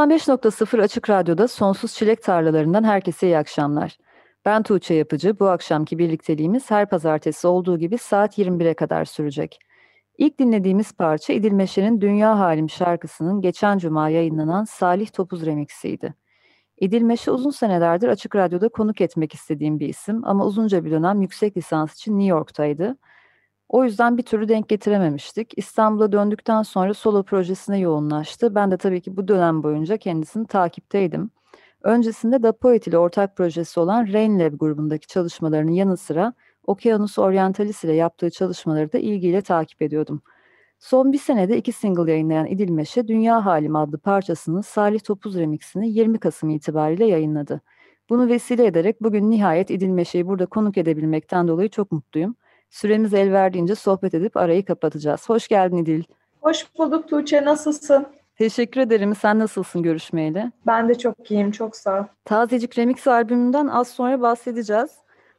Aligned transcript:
95.0 0.00 0.82
Açık 0.82 1.10
Radyo'da 1.10 1.48
Sonsuz 1.48 1.94
Çilek 1.94 2.22
Tarlalarından 2.22 2.84
herkese 2.84 3.26
iyi 3.26 3.38
akşamlar. 3.38 3.98
Ben 4.44 4.62
Tuğçe 4.62 4.94
Yapıcı. 4.94 5.38
Bu 5.38 5.48
akşamki 5.48 5.98
birlikteliğimiz 5.98 6.70
her 6.70 6.88
pazartesi 6.88 7.46
olduğu 7.46 7.78
gibi 7.78 7.98
saat 7.98 8.38
21'e 8.38 8.74
kadar 8.74 9.04
sürecek. 9.04 9.58
İlk 10.18 10.38
dinlediğimiz 10.38 10.92
parça 10.92 11.32
İdil 11.32 11.52
Meşe'nin 11.52 12.00
Dünya 12.00 12.38
Halim 12.38 12.70
şarkısının 12.70 13.40
geçen 13.40 13.78
cuma 13.78 14.08
yayınlanan 14.08 14.64
Salih 14.64 15.08
Topuz 15.12 15.46
remixiydi. 15.46 16.14
İdil 16.78 17.02
Meşe 17.02 17.30
uzun 17.30 17.50
senelerdir 17.50 18.08
Açık 18.08 18.36
Radyo'da 18.36 18.68
konuk 18.68 19.00
etmek 19.00 19.34
istediğim 19.34 19.80
bir 19.80 19.88
isim 19.88 20.24
ama 20.24 20.46
uzunca 20.46 20.84
bir 20.84 20.90
dönem 20.90 21.22
yüksek 21.22 21.56
lisans 21.56 21.94
için 21.94 22.18
New 22.18 22.30
York'taydı. 22.30 22.96
O 23.70 23.84
yüzden 23.84 24.18
bir 24.18 24.22
türlü 24.22 24.48
denk 24.48 24.68
getirememiştik. 24.68 25.52
İstanbul'a 25.56 26.12
döndükten 26.12 26.62
sonra 26.62 26.94
solo 26.94 27.22
projesine 27.22 27.78
yoğunlaştı. 27.78 28.54
Ben 28.54 28.70
de 28.70 28.76
tabii 28.76 29.00
ki 29.00 29.16
bu 29.16 29.28
dönem 29.28 29.62
boyunca 29.62 29.96
kendisini 29.96 30.46
takipteydim. 30.46 31.30
Öncesinde 31.82 32.42
Da 32.42 32.52
Poet 32.52 32.86
ile 32.86 32.98
ortak 32.98 33.36
projesi 33.36 33.80
olan 33.80 34.12
Rain 34.12 34.38
Lab 34.38 34.54
grubundaki 34.58 35.06
çalışmalarının 35.06 35.70
yanı 35.70 35.96
sıra 35.96 36.32
Okyanus 36.66 37.18
Orientalis 37.18 37.84
ile 37.84 37.92
yaptığı 37.92 38.30
çalışmaları 38.30 38.92
da 38.92 38.98
ilgiyle 38.98 39.42
takip 39.42 39.82
ediyordum. 39.82 40.22
Son 40.78 41.12
bir 41.12 41.18
senede 41.18 41.56
iki 41.56 41.72
single 41.72 42.12
yayınlayan 42.12 42.46
İdil 42.46 42.70
Meşe, 42.70 43.08
Dünya 43.08 43.46
Halim 43.46 43.76
adlı 43.76 43.98
parçasının 43.98 44.60
Salih 44.60 45.00
Topuz 45.00 45.36
remixini 45.38 45.90
20 45.90 46.18
Kasım 46.18 46.50
itibariyle 46.50 47.06
yayınladı. 47.06 47.60
Bunu 48.08 48.28
vesile 48.28 48.66
ederek 48.66 49.02
bugün 49.02 49.30
nihayet 49.30 49.70
İdil 49.70 49.88
Meşe'yi 49.88 50.26
burada 50.26 50.46
konuk 50.46 50.78
edebilmekten 50.78 51.48
dolayı 51.48 51.68
çok 51.68 51.92
mutluyum. 51.92 52.36
Süremiz 52.70 53.14
el 53.14 53.32
verdiğince 53.32 53.74
sohbet 53.74 54.14
edip 54.14 54.36
arayı 54.36 54.64
kapatacağız. 54.64 55.28
Hoş 55.28 55.48
geldin 55.48 55.76
İdil. 55.76 56.02
Hoş 56.40 56.66
bulduk 56.78 57.08
Tuğçe. 57.08 57.44
Nasılsın? 57.44 58.06
Teşekkür 58.36 58.80
ederim. 58.80 59.14
Sen 59.14 59.38
nasılsın 59.38 59.82
görüşmeyeli? 59.82 60.52
Ben 60.66 60.88
de 60.88 60.98
çok 60.98 61.30
iyiyim. 61.30 61.50
Çok 61.50 61.76
sağ 61.76 62.00
ol. 62.00 62.04
Tazecik 62.24 62.78
Remix 62.78 63.06
albümünden 63.06 63.66
az 63.66 63.88
sonra 63.88 64.20
bahsedeceğiz. 64.20 64.90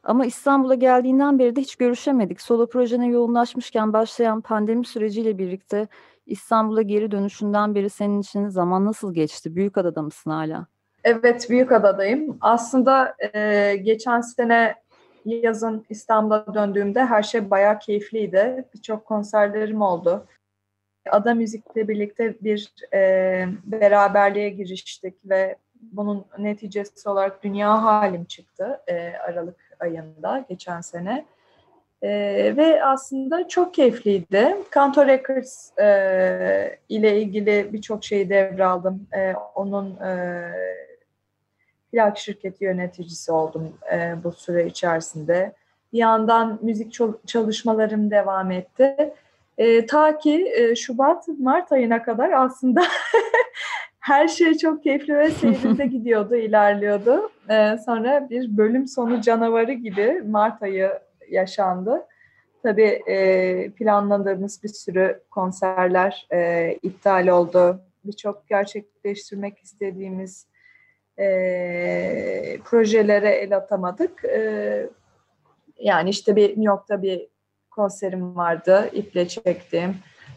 Ama 0.04 0.26
İstanbul'a 0.26 0.76
geldiğinden 0.76 1.40
beri 1.40 1.56
de 1.56 1.62
hiç 1.62 1.76
görüşemedik. 1.76 2.42
Solo 2.42 2.70
projene 2.70 3.08
yoğunlaşmışken 3.08 3.94
başlayan 3.94 4.42
pandemi 4.42 4.86
süreciyle 4.86 5.38
birlikte 5.38 5.88
İstanbul'a 6.26 6.82
geri 6.82 7.12
dönüşünden 7.12 7.76
beri 7.76 7.90
senin 7.90 8.22
için 8.22 8.48
zaman 8.48 8.86
nasıl 8.86 9.14
geçti? 9.14 9.56
Büyükada'da 9.56 10.02
mısın 10.02 10.32
hala? 10.32 10.68
Evet, 11.04 11.50
Büyükada'dayım. 11.50 12.38
Aslında 12.42 13.16
e, 13.34 13.76
geçen 13.76 14.22
sene 14.22 14.76
yazın 15.26 15.86
İstanbul'a 15.89 16.54
döndüğümde 16.54 17.05
her 17.05 17.23
şey 17.23 17.49
bayağı 17.49 17.80
keyifliydi. 17.80 18.65
Birçok 18.73 19.05
konserlerim 19.05 19.82
oldu. 19.82 20.26
Ada 21.09 21.33
Müzik'le 21.33 21.76
birlikte 21.76 22.36
bir 22.42 22.73
e, 22.93 23.45
beraberliğe 23.64 24.49
giriştik 24.49 25.15
ve 25.26 25.55
bunun 25.81 26.26
neticesi 26.37 27.10
olarak 27.10 27.43
Dünya 27.43 27.83
Halim 27.83 28.26
çıktı 28.26 28.81
e, 28.87 29.14
Aralık 29.27 29.76
ayında 29.80 30.45
geçen 30.49 30.81
sene. 30.81 31.26
E, 32.02 32.10
ve 32.58 32.86
aslında 32.86 33.48
çok 33.48 33.73
keyifliydi. 33.73 34.58
Kanto 34.70 35.08
Records 35.08 35.77
e, 35.80 36.77
ile 36.89 37.21
ilgili 37.21 37.73
birçok 37.73 38.04
şeyi 38.04 38.30
devraldım. 38.30 39.08
E, 39.14 39.33
onun 39.55 39.99
e, 39.99 40.52
plak 41.92 42.18
şirketi 42.18 42.64
yöneticisi 42.64 43.32
oldum 43.32 43.74
e, 43.94 44.16
bu 44.24 44.32
süre 44.32 44.66
içerisinde. 44.66 45.54
Bir 45.94 45.98
yandan 45.98 46.60
müzik 46.62 47.00
çalışmalarım 47.28 48.12
devam 48.12 48.52
etti. 48.52 49.14
E, 49.58 49.86
ta 49.86 50.18
ki 50.18 50.52
e, 50.56 50.76
Şubat, 50.76 51.28
Mart 51.28 51.72
ayına 51.72 52.04
kadar 52.04 52.32
aslında 52.32 52.82
her 54.00 54.28
şey 54.28 54.58
çok 54.58 54.84
keyifli 54.84 55.18
ve 55.18 55.30
seyrinde 55.30 55.86
gidiyordu, 55.88 56.36
ilerliyordu. 56.36 57.32
E, 57.50 57.78
sonra 57.86 58.30
bir 58.30 58.58
bölüm 58.58 58.88
sonu 58.88 59.22
canavarı 59.22 59.73
gibi 59.73 60.22
Mart 60.28 60.64
ayı 60.64 60.92
yaşandı. 61.30 62.08
Tabii 62.64 63.02
e, 63.08 63.70
planladığımız 63.72 64.64
bir 64.64 64.70
sürü 64.70 65.22
konserler 65.32 66.28
e, 66.34 66.72
iptal 66.84 67.28
oldu. 67.28 67.82
Birçok 68.06 68.48
gerçekleştirmek 68.48 69.60
istediğimiz 69.60 70.46
e, 71.21 72.59
projelere 72.65 73.30
el 73.30 73.58
atamadık. 73.58 74.26
E, 74.26 74.89
yani 75.80 76.09
işte 76.09 76.36
bir 76.36 76.49
New 76.49 76.64
York'ta 76.64 77.02
bir 77.02 77.27
konserim 77.71 78.36
vardı, 78.36 78.89
iple 78.93 79.27
çektim. 79.27 79.95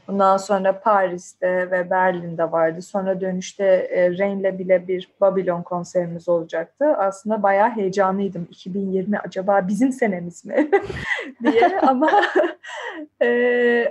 Bundan 0.09 0.37
sonra 0.37 0.81
Paris'te 0.81 1.71
ve 1.71 1.91
Berlin'de 1.91 2.53
vardı. 2.53 2.83
Sonra 2.83 3.21
dönüşte 3.21 3.65
e, 3.65 4.19
Rain'le 4.19 4.59
bile 4.59 4.89
bir 4.89 5.09
Babylon 5.21 5.63
konserimiz 5.63 6.29
olacaktı. 6.29 6.97
Aslında 6.97 7.43
bayağı 7.43 7.71
heyecanlıydım. 7.71 8.49
2020 8.51 9.19
acaba 9.19 9.69
bizim 9.69 9.93
senemiz 9.93 10.45
mi 10.45 10.71
diye 11.43 11.81
ama 11.81 12.11
e, 13.23 13.27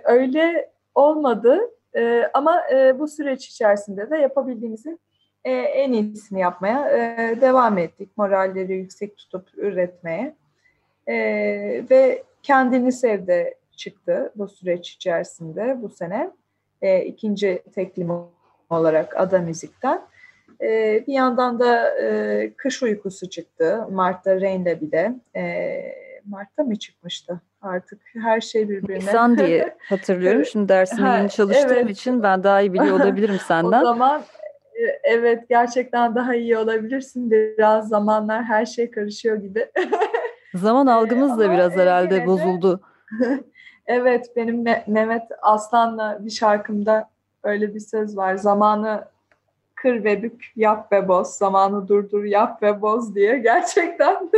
öyle 0.03 0.69
olmadı. 0.95 1.59
E, 1.95 2.29
ama 2.33 2.63
e, 2.73 2.99
bu 2.99 3.07
süreç 3.07 3.47
içerisinde 3.47 4.09
de 4.09 4.17
yapabildiğimizin 4.17 4.99
e, 5.45 5.51
en 5.51 5.91
iyisini 5.93 6.39
yapmaya 6.39 6.89
e, 6.89 7.41
devam 7.41 7.77
ettik. 7.77 8.09
Moralleri 8.17 8.73
yüksek 8.73 9.17
tutup 9.17 9.47
üretmeye. 9.57 10.35
E, 11.07 11.15
ve 11.89 12.23
kendini 12.43 12.91
sevde 12.91 13.55
çıktı 13.75 14.31
bu 14.35 14.47
süreç 14.47 14.91
içerisinde 14.91 15.77
bu 15.81 15.89
sene. 15.89 16.31
E, 16.81 17.01
ikinci 17.01 17.63
teklim 17.75 18.09
olarak 18.69 19.17
Ada 19.17 19.39
Müzik'ten. 19.39 20.01
E, 20.61 21.03
bir 21.07 21.13
yandan 21.13 21.59
da 21.59 21.99
e, 22.01 22.51
Kış 22.57 22.83
Uykusu 22.83 23.29
çıktı. 23.29 23.87
Mart'ta 23.91 24.41
Rain'le 24.41 24.81
bir 24.81 24.91
de. 24.91 25.15
E, 25.35 26.03
Mart'ta 26.25 26.63
mı 26.63 26.75
çıkmıştı? 26.75 27.41
Artık 27.61 28.01
her 28.13 28.41
şey 28.41 28.69
birbirine. 28.69 28.99
Nisan 28.99 29.37
diye 29.37 29.77
hatırlıyorum. 29.89 30.45
Şimdi 30.45 30.69
dersini 30.69 31.07
yeni 31.07 31.29
çalıştığım 31.29 31.77
evet. 31.77 31.89
için 31.89 32.23
ben 32.23 32.43
daha 32.43 32.61
iyi 32.61 32.73
biliyor 32.73 32.99
olabilirim 32.99 33.39
senden. 33.47 33.81
o 33.81 33.85
zaman 33.85 34.23
evet 35.03 35.49
gerçekten 35.49 36.15
daha 36.15 36.35
iyi 36.35 36.57
olabilirsin. 36.57 37.31
Biraz 37.31 37.89
zamanlar 37.89 38.43
her 38.43 38.65
şey 38.65 38.91
karışıyor 38.91 39.37
gibi. 39.37 39.71
Zaman 40.53 40.87
algımız 40.87 41.39
da 41.39 41.51
biraz 41.51 41.71
herhalde 41.71 42.21
de, 42.21 42.27
bozuldu. 42.27 42.81
evet 43.85 44.25
benim 44.35 44.63
Mehmet 44.87 45.23
Aslan'la 45.41 46.17
bir 46.25 46.29
şarkımda 46.29 47.09
öyle 47.43 47.75
bir 47.75 47.79
söz 47.79 48.17
var. 48.17 48.35
Zamanı 48.35 49.05
kır 49.75 50.03
ve 50.03 50.23
bük, 50.23 50.51
yap 50.55 50.91
ve 50.91 51.07
boz. 51.07 51.27
Zamanı 51.27 51.87
durdur, 51.87 52.23
yap 52.23 52.63
ve 52.63 52.81
boz 52.81 53.15
diye. 53.15 53.37
Gerçekten 53.43 54.31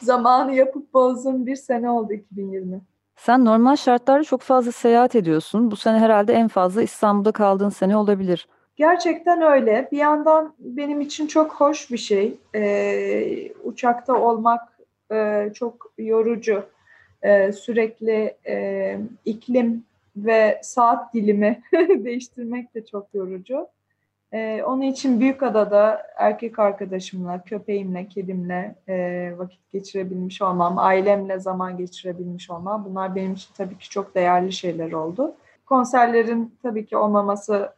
zamanı 0.00 0.54
yapıp 0.54 0.94
bozdum 0.94 1.46
bir 1.46 1.56
sene 1.56 1.90
oldu 1.90 2.12
2020. 2.12 2.80
Sen 3.16 3.44
normal 3.44 3.76
şartlarda 3.76 4.24
çok 4.24 4.40
fazla 4.40 4.72
seyahat 4.72 5.14
ediyorsun. 5.14 5.70
Bu 5.70 5.76
sene 5.76 5.98
herhalde 5.98 6.32
en 6.32 6.48
fazla 6.48 6.82
İstanbul'da 6.82 7.32
kaldığın 7.32 7.68
sene 7.68 7.96
olabilir. 7.96 8.48
Gerçekten 8.82 9.42
öyle. 9.42 9.88
Bir 9.92 9.96
yandan 9.96 10.54
benim 10.58 11.00
için 11.00 11.26
çok 11.26 11.54
hoş 11.54 11.90
bir 11.90 11.98
şey. 11.98 12.34
Ee, 12.54 13.52
uçakta 13.64 14.14
olmak 14.14 14.78
e, 15.12 15.50
çok 15.54 15.92
yorucu. 15.98 16.64
Ee, 17.22 17.52
sürekli 17.52 18.36
e, 18.46 18.98
iklim 19.24 19.84
ve 20.16 20.60
saat 20.62 21.14
dilimi 21.14 21.62
değiştirmek 22.04 22.74
de 22.74 22.86
çok 22.86 23.14
yorucu. 23.14 23.66
Ee, 24.32 24.62
onun 24.66 24.82
için 24.82 25.20
Büyükada'da 25.20 26.06
erkek 26.16 26.58
arkadaşımla, 26.58 27.42
köpeğimle, 27.42 28.08
kedimle 28.08 28.74
e, 28.88 29.32
vakit 29.38 29.72
geçirebilmiş 29.72 30.42
olmam, 30.42 30.78
ailemle 30.78 31.38
zaman 31.38 31.76
geçirebilmiş 31.76 32.50
olmam 32.50 32.84
bunlar 32.88 33.14
benim 33.14 33.32
için 33.32 33.50
tabii 33.56 33.78
ki 33.78 33.90
çok 33.90 34.14
değerli 34.14 34.52
şeyler 34.52 34.92
oldu. 34.92 35.34
Konserlerin 35.66 36.54
tabii 36.62 36.86
ki 36.86 36.96
olmaması 36.96 37.72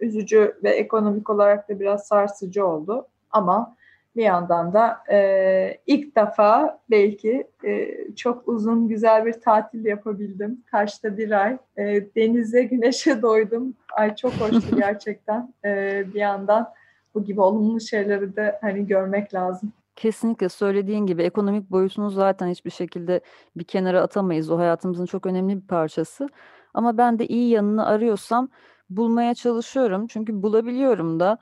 üzücü 0.00 0.58
ve 0.62 0.70
ekonomik 0.70 1.30
olarak 1.30 1.68
da 1.68 1.80
biraz 1.80 2.06
sarsıcı 2.06 2.66
oldu. 2.66 3.06
Ama 3.30 3.76
bir 4.16 4.22
yandan 4.22 4.72
da 4.72 4.98
e, 5.10 5.80
ilk 5.86 6.16
defa 6.16 6.80
belki 6.90 7.46
e, 7.64 7.88
çok 8.16 8.48
uzun 8.48 8.88
güzel 8.88 9.26
bir 9.26 9.40
tatil 9.40 9.84
yapabildim. 9.84 10.62
Kaçta 10.70 11.18
bir 11.18 11.30
ay. 11.44 11.58
E, 11.76 11.84
denize, 12.16 12.62
güneşe 12.62 13.22
doydum. 13.22 13.74
Ay 13.96 14.16
çok 14.16 14.32
hoştu 14.32 14.76
gerçekten. 14.76 15.54
E, 15.64 16.04
bir 16.14 16.20
yandan 16.20 16.68
bu 17.14 17.24
gibi 17.24 17.40
olumlu 17.40 17.80
şeyleri 17.80 18.36
de 18.36 18.58
hani 18.60 18.86
görmek 18.86 19.34
lazım. 19.34 19.72
Kesinlikle 19.96 20.48
söylediğin 20.48 21.06
gibi 21.06 21.22
ekonomik 21.22 21.70
boyutunu 21.70 22.10
zaten 22.10 22.48
hiçbir 22.48 22.70
şekilde 22.70 23.20
bir 23.56 23.64
kenara 23.64 24.00
atamayız. 24.02 24.50
O 24.50 24.58
hayatımızın 24.58 25.06
çok 25.06 25.26
önemli 25.26 25.56
bir 25.56 25.66
parçası. 25.66 26.28
Ama 26.74 26.98
ben 26.98 27.18
de 27.18 27.26
iyi 27.26 27.50
yanını 27.50 27.86
arıyorsam 27.86 28.48
bulmaya 28.90 29.34
çalışıyorum. 29.34 30.06
Çünkü 30.06 30.42
bulabiliyorum 30.42 31.20
da. 31.20 31.38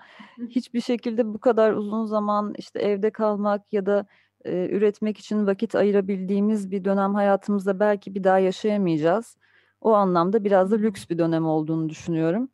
Hiçbir 0.49 0.81
şekilde 0.81 1.35
bu 1.35 1.39
kadar 1.39 1.73
uzun 1.73 2.05
zaman 2.05 2.55
işte 2.59 2.79
evde 2.81 3.11
kalmak 3.11 3.73
ya 3.73 3.87
da 3.87 4.07
e, 4.45 4.69
üretmek 4.71 5.19
için 5.19 5.47
vakit 5.47 5.75
ayırabildiğimiz 5.75 6.71
bir 6.71 6.85
dönem 6.85 7.15
hayatımızda 7.15 7.81
belki 7.81 8.15
bir 8.15 8.25
daha 8.25 8.39
yaşayamayacağız. 8.39 9.37
O 9.81 9.93
anlamda 9.93 10.45
biraz 10.45 10.71
da 10.71 10.77
lüks 10.77 11.11
bir 11.11 11.19
dönem 11.19 11.47
olduğunu 11.47 11.89
düşünüyorum. 11.89 12.49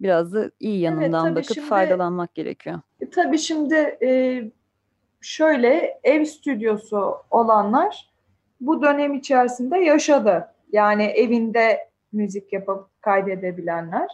Biraz 0.00 0.34
da 0.34 0.50
iyi 0.60 0.80
yanından 0.80 1.26
evet, 1.26 1.36
bakıp 1.36 1.54
şimdi, 1.54 1.68
faydalanmak 1.68 2.34
gerekiyor. 2.34 2.80
E, 3.00 3.10
tabii 3.10 3.38
şimdi 3.38 3.74
e, 4.02 4.42
şöyle 5.20 6.00
ev 6.04 6.24
stüdyosu 6.24 7.16
olanlar 7.30 8.12
bu 8.60 8.82
dönem 8.82 9.14
içerisinde 9.14 9.78
yaşadı. 9.78 10.48
Yani 10.72 11.04
evinde 11.04 11.91
müzik 12.12 12.52
yapıp 12.52 13.02
kaydedebilenler. 13.02 14.08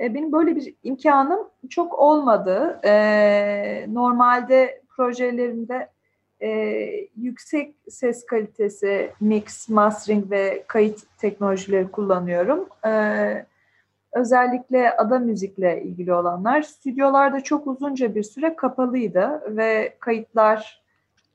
E, 0.00 0.14
benim 0.14 0.32
böyle 0.32 0.56
bir 0.56 0.74
imkanım 0.82 1.48
çok 1.70 1.98
olmadı. 1.98 2.80
E, 2.84 3.86
normalde 3.88 4.82
projelerimde 4.96 5.88
e, 6.42 6.48
yüksek 7.16 7.74
ses 7.88 8.26
kalitesi, 8.26 9.12
mix, 9.20 9.68
mastering 9.68 10.30
ve 10.30 10.64
kayıt 10.66 11.00
teknolojileri 11.18 11.90
kullanıyorum. 11.90 12.68
E, 12.86 13.46
özellikle 14.12 14.96
ada 14.96 15.18
müzikle 15.18 15.82
ilgili 15.82 16.14
olanlar 16.14 16.62
stüdyolarda 16.62 17.40
çok 17.40 17.66
uzunca 17.66 18.14
bir 18.14 18.22
süre 18.22 18.56
kapalıydı 18.56 19.42
ve 19.56 19.96
kayıtlar, 20.00 20.84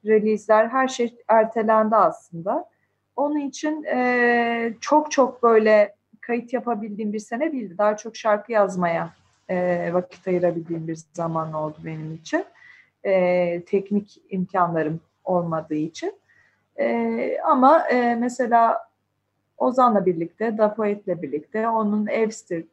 release'ler 0.05 0.67
her 0.67 0.87
şey 0.87 1.17
ertelendi 1.27 1.95
aslında. 1.95 2.69
Onun 3.15 3.39
için 3.39 3.83
e, 3.83 4.73
çok 4.81 5.11
çok 5.11 5.43
böyle 5.43 5.95
kayıt 6.29 6.53
yapabildiğim 6.53 7.13
bir 7.13 7.19
sene 7.19 7.51
değildi. 7.51 7.77
Daha 7.77 7.97
çok 7.97 8.15
şarkı 8.15 8.51
yazmaya 8.51 9.09
e, 9.49 9.89
vakit 9.93 10.27
ayırabildiğim 10.27 10.87
bir 10.87 10.99
zaman 11.13 11.53
oldu 11.53 11.77
benim 11.85 12.13
için. 12.13 12.45
E, 13.03 13.63
teknik 13.65 14.21
imkanlarım 14.29 14.99
olmadığı 15.23 15.75
için. 15.75 16.13
E, 16.79 17.37
ama 17.45 17.87
e, 17.87 18.15
mesela 18.15 18.77
Ozan'la 19.57 20.05
birlikte, 20.05 20.57
Dapoet'le 20.57 21.21
birlikte 21.21 21.67
onun 21.67 22.07
ev 22.07 22.29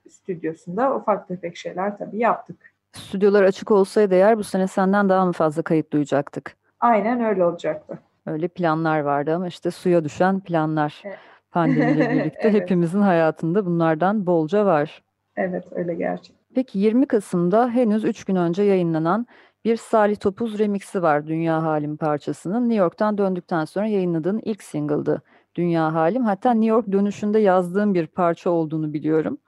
stüdyosunda 0.09 0.97
ufak 0.97 1.29
tefek 1.29 1.57
şeyler 1.57 1.99
tabii 1.99 2.19
yaptık. 2.19 2.57
Stüdyolar 2.93 3.43
açık 3.43 3.71
olsaydı 3.71 4.15
eğer 4.15 4.39
bu 4.39 4.45
sene 4.45 4.67
senden 4.67 5.09
daha 5.09 5.25
mı 5.25 5.33
fazla 5.33 5.63
kayıt 5.63 5.93
duyacaktık? 5.93 6.57
Aynen 6.81 7.25
öyle 7.25 7.45
olacaktı. 7.45 7.99
Öyle 8.27 8.49
planlar 8.49 9.01
vardı 9.01 9.35
ama 9.35 9.47
işte 9.47 9.71
suya 9.71 10.05
düşen 10.05 10.41
planlar. 10.41 11.03
Evet. 11.05 11.19
Pandemiyle 11.57 12.11
birlikte 12.11 12.49
evet. 12.49 12.55
hepimizin 12.55 13.01
hayatında 13.01 13.67
bunlardan 13.67 14.27
bolca 14.27 14.67
var. 14.67 15.03
Evet 15.37 15.65
öyle 15.71 15.95
gerçekten. 15.95 16.37
Peki 16.55 16.79
20 16.79 17.07
Kasım'da 17.07 17.69
henüz 17.69 18.05
3 18.05 18.25
gün 18.25 18.37
önce 18.37 18.63
yayınlanan 18.63 19.27
bir 19.65 19.77
Salih 19.77 20.17
Topuz 20.17 20.59
remixi 20.59 21.03
var 21.03 21.27
Dünya 21.27 21.63
Halim 21.63 21.97
parçasının. 21.97 22.63
New 22.63 22.75
York'tan 22.75 23.19
döndükten 23.19 23.65
sonra 23.65 23.87
yayınladığın 23.87 24.41
ilk 24.45 24.63
single'dı 24.63 25.23
Dünya 25.55 25.95
Halim. 25.95 26.25
Hatta 26.25 26.51
New 26.51 26.67
York 26.67 26.93
dönüşünde 26.93 27.39
yazdığım 27.39 27.95
bir 27.95 28.07
parça 28.07 28.51
olduğunu 28.51 28.93
biliyorum. 28.93 29.39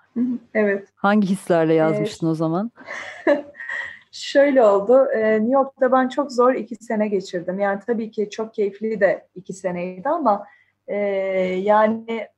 Evet. 0.54 0.88
Hangi 0.94 1.28
hislerle 1.28 1.74
yazmıştın 1.74 2.26
ee, 2.26 2.30
o 2.30 2.34
zaman? 2.34 2.70
Şöyle 4.12 4.62
oldu. 4.62 5.04
New 5.14 5.52
York'ta 5.52 5.92
ben 5.92 6.08
çok 6.08 6.32
zor 6.32 6.54
iki 6.54 6.76
sene 6.76 7.08
geçirdim. 7.08 7.60
Yani 7.60 7.80
tabii 7.86 8.10
ki 8.10 8.30
çok 8.30 8.54
keyifli 8.54 9.00
de 9.00 9.26
iki 9.34 9.52
seneydi 9.52 10.08
ama 10.08 10.46
e, 10.88 10.96
yani 11.62 12.28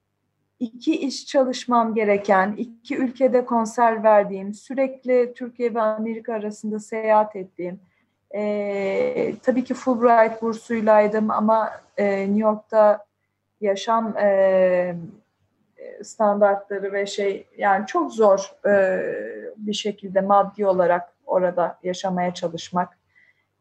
iki 0.60 0.96
iş 0.96 1.26
çalışmam 1.26 1.94
gereken, 1.94 2.54
iki 2.58 2.96
ülkede 2.96 3.44
konser 3.44 4.02
verdiğim, 4.02 4.54
sürekli 4.54 5.32
Türkiye 5.34 5.74
ve 5.74 5.80
Amerika 5.80 6.34
arasında 6.34 6.78
seyahat 6.78 7.36
ettiğim, 7.36 7.80
e, 8.34 9.34
tabii 9.42 9.64
ki 9.64 9.74
Fulbright 9.74 10.42
bursuylaydım 10.42 11.30
ama 11.30 11.70
e, 11.96 12.20
New 12.20 12.40
York'ta 12.40 13.04
yaşam 13.60 14.18
e, 14.18 14.96
standartları 16.02 16.92
ve 16.92 17.06
şey 17.06 17.46
yani 17.58 17.86
çok 17.86 18.12
zor 18.12 18.54
e, 18.66 19.02
bir 19.56 19.72
şekilde 19.72 20.20
maddi 20.20 20.66
olarak 20.66 21.12
orada 21.26 21.78
yaşamaya 21.82 22.34
çalışmak. 22.34 22.98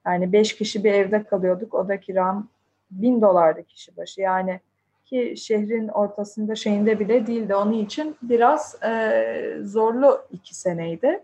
Yani 0.05 0.33
beş 0.33 0.55
kişi 0.55 0.83
bir 0.83 0.93
evde 0.93 1.23
kalıyorduk. 1.23 1.73
O 1.73 1.87
kiram 2.01 2.47
bin 2.91 3.21
dolardı 3.21 3.63
kişi 3.63 3.97
başı. 3.97 4.21
Yani 4.21 4.59
ki 5.09 5.33
şehrin 5.37 5.87
ortasında 5.87 6.55
şeyinde 6.55 6.99
bile 6.99 7.27
değildi. 7.27 7.55
Onun 7.55 7.73
için 7.73 8.15
biraz 8.21 8.83
e, 8.83 9.57
zorlu 9.63 10.21
iki 10.31 10.55
seneydi. 10.55 11.23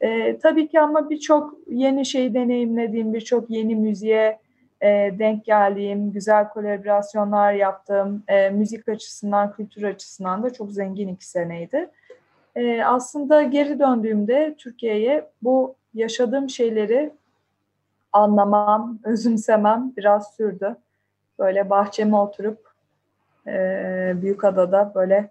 E, 0.00 0.38
tabii 0.38 0.68
ki 0.68 0.80
ama 0.80 1.10
birçok 1.10 1.54
yeni 1.66 2.06
şey 2.06 2.34
deneyimlediğim, 2.34 3.14
birçok 3.14 3.50
yeni 3.50 3.76
müziğe 3.76 4.38
e, 4.80 4.88
denk 5.18 5.44
geldiğim, 5.44 6.12
güzel 6.12 6.48
kolaborasyonlar 6.48 7.52
yaptığım, 7.52 8.22
e, 8.28 8.50
müzik 8.50 8.88
açısından, 8.88 9.52
kültür 9.52 9.82
açısından 9.82 10.42
da 10.42 10.52
çok 10.52 10.70
zengin 10.72 11.08
iki 11.08 11.28
seneydi. 11.28 11.90
E, 12.56 12.84
aslında 12.84 13.42
geri 13.42 13.78
döndüğümde 13.78 14.54
Türkiye'ye 14.58 15.30
bu 15.42 15.74
yaşadığım 15.94 16.50
şeyleri 16.50 17.10
anlamam, 18.12 18.98
özümsemem 19.04 19.92
biraz 19.96 20.34
sürdü. 20.34 20.76
Böyle 21.38 21.70
bahçeme 21.70 22.16
oturup 22.16 22.63
e, 23.46 24.12
Büyükada'da 24.22 24.92
böyle 24.94 25.30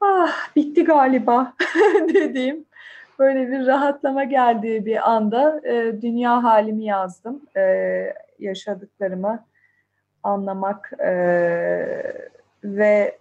ah 0.00 0.56
bitti 0.56 0.84
galiba 0.84 1.52
dediğim 2.14 2.64
böyle 3.18 3.50
bir 3.50 3.66
rahatlama 3.66 4.24
geldiği 4.24 4.86
bir 4.86 5.10
anda 5.10 5.60
e, 5.64 6.02
dünya 6.02 6.42
halimi 6.42 6.84
yazdım. 6.84 7.42
E, 7.56 8.14
yaşadıklarımı 8.38 9.44
anlamak 10.22 10.92
e, 10.98 11.12
ve 12.64 13.18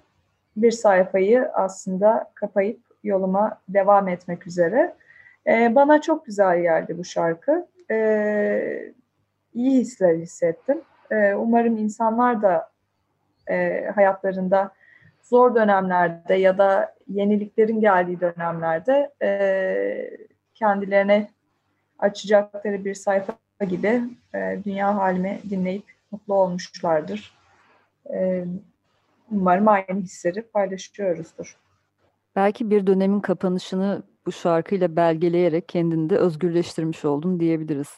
bir 0.57 0.71
sayfayı 0.71 1.49
aslında 1.53 2.31
kapayıp 2.35 2.79
yoluma 3.03 3.61
devam 3.69 4.07
etmek 4.07 4.47
üzere. 4.47 4.95
E, 5.47 5.75
bana 5.75 6.01
çok 6.01 6.25
güzel 6.25 6.61
geldi 6.61 6.97
bu 6.97 7.03
şarkı. 7.03 7.67
E, 7.91 8.93
iyi 9.53 9.79
hisler 9.79 10.15
hissettim. 10.15 10.81
E, 11.11 11.33
umarım 11.33 11.77
insanlar 11.77 12.41
da 12.41 12.70
e, 13.49 13.85
hayatlarında 13.95 14.71
zor 15.21 15.55
dönemlerde 15.55 16.35
ya 16.35 16.57
da 16.57 16.95
yeniliklerin 17.07 17.81
geldiği 17.81 18.19
dönemlerde 18.19 19.11
e, 19.21 19.31
kendilerine 20.53 21.29
açacakları 21.99 22.85
bir 22.85 22.93
sayfa 22.93 23.33
gibi 23.69 24.01
e, 24.35 24.59
dünya 24.65 24.95
halimi 24.95 25.39
dinleyip 25.49 25.83
mutlu 26.11 26.33
olmuşlardır. 26.33 27.33
E, 28.13 28.45
umarım 29.31 29.67
aynı 29.67 30.01
hisleri 30.01 30.41
paylaşıyoruzdur. 30.41 31.57
Belki 32.35 32.69
bir 32.69 32.87
dönemin 32.87 33.19
kapanışını 33.19 34.03
bu 34.25 34.31
şarkıyla 34.31 34.95
belgeleyerek 34.95 35.69
kendini 35.69 36.09
de 36.09 36.17
özgürleştirmiş 36.17 37.05
oldun 37.05 37.39
diyebiliriz. 37.39 37.89